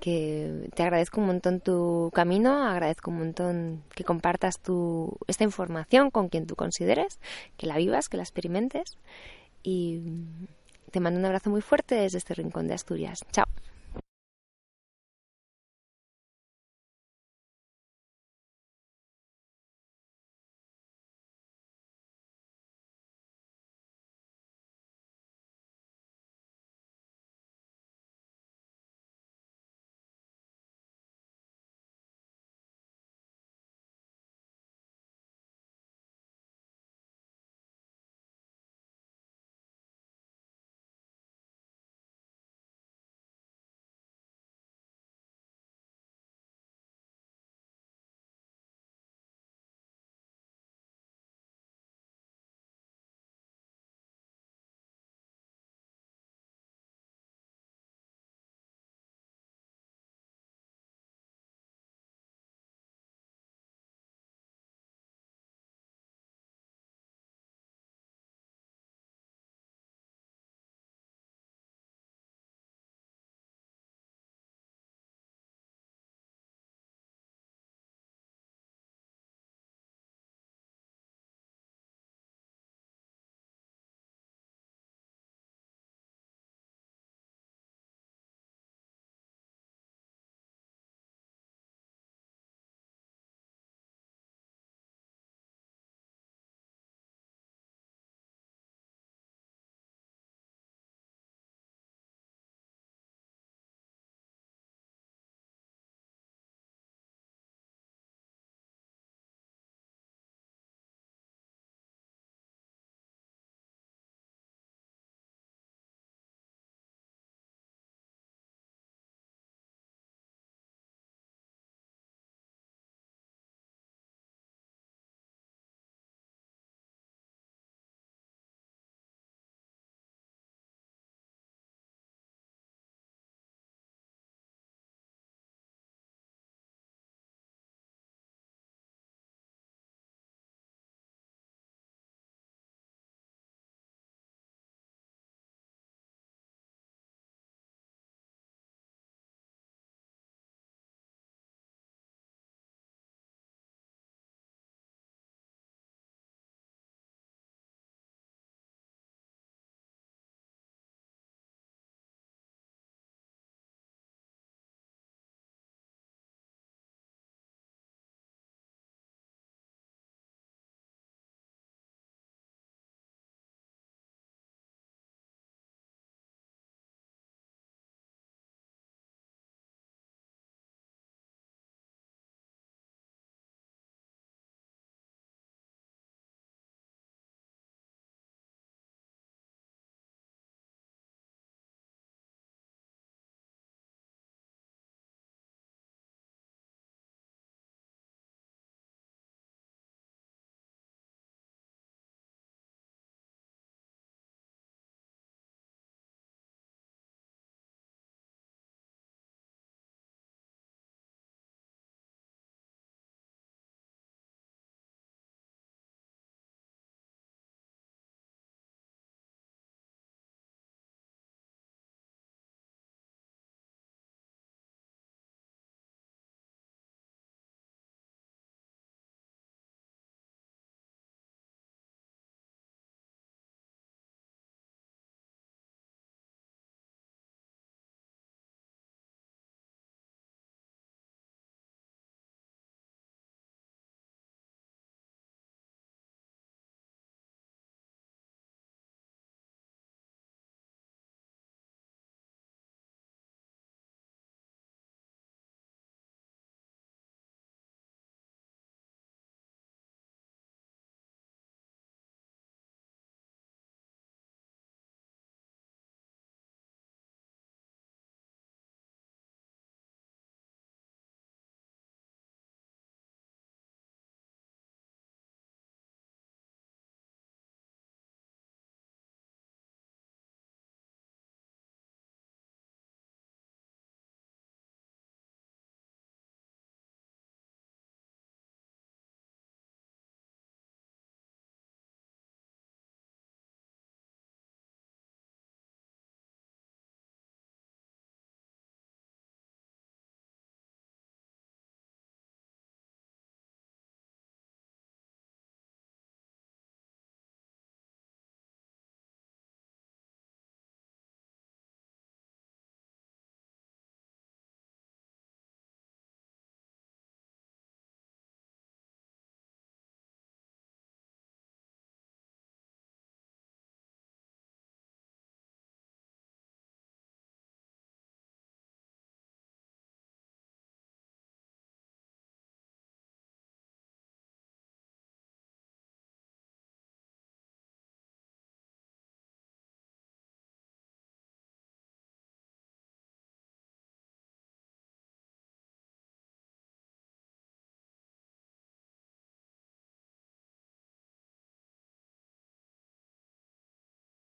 Que 0.00 0.70
te 0.74 0.82
agradezco 0.82 1.20
un 1.20 1.26
montón 1.26 1.60
tu 1.60 2.10
camino, 2.14 2.66
agradezco 2.66 3.10
un 3.10 3.18
montón 3.18 3.82
que 3.94 4.02
compartas 4.02 4.58
tu, 4.58 5.18
esta 5.26 5.44
información 5.44 6.10
con 6.10 6.30
quien 6.30 6.46
tú 6.46 6.56
consideres, 6.56 7.20
que 7.58 7.66
la 7.66 7.76
vivas, 7.76 8.08
que 8.08 8.16
la 8.16 8.22
experimentes. 8.22 8.96
Y 9.62 10.00
te 10.90 11.00
mando 11.00 11.20
un 11.20 11.26
abrazo 11.26 11.50
muy 11.50 11.60
fuerte 11.60 11.96
desde 11.96 12.16
este 12.16 12.32
rincón 12.32 12.66
de 12.66 12.74
Asturias. 12.74 13.26
Chao. 13.30 13.49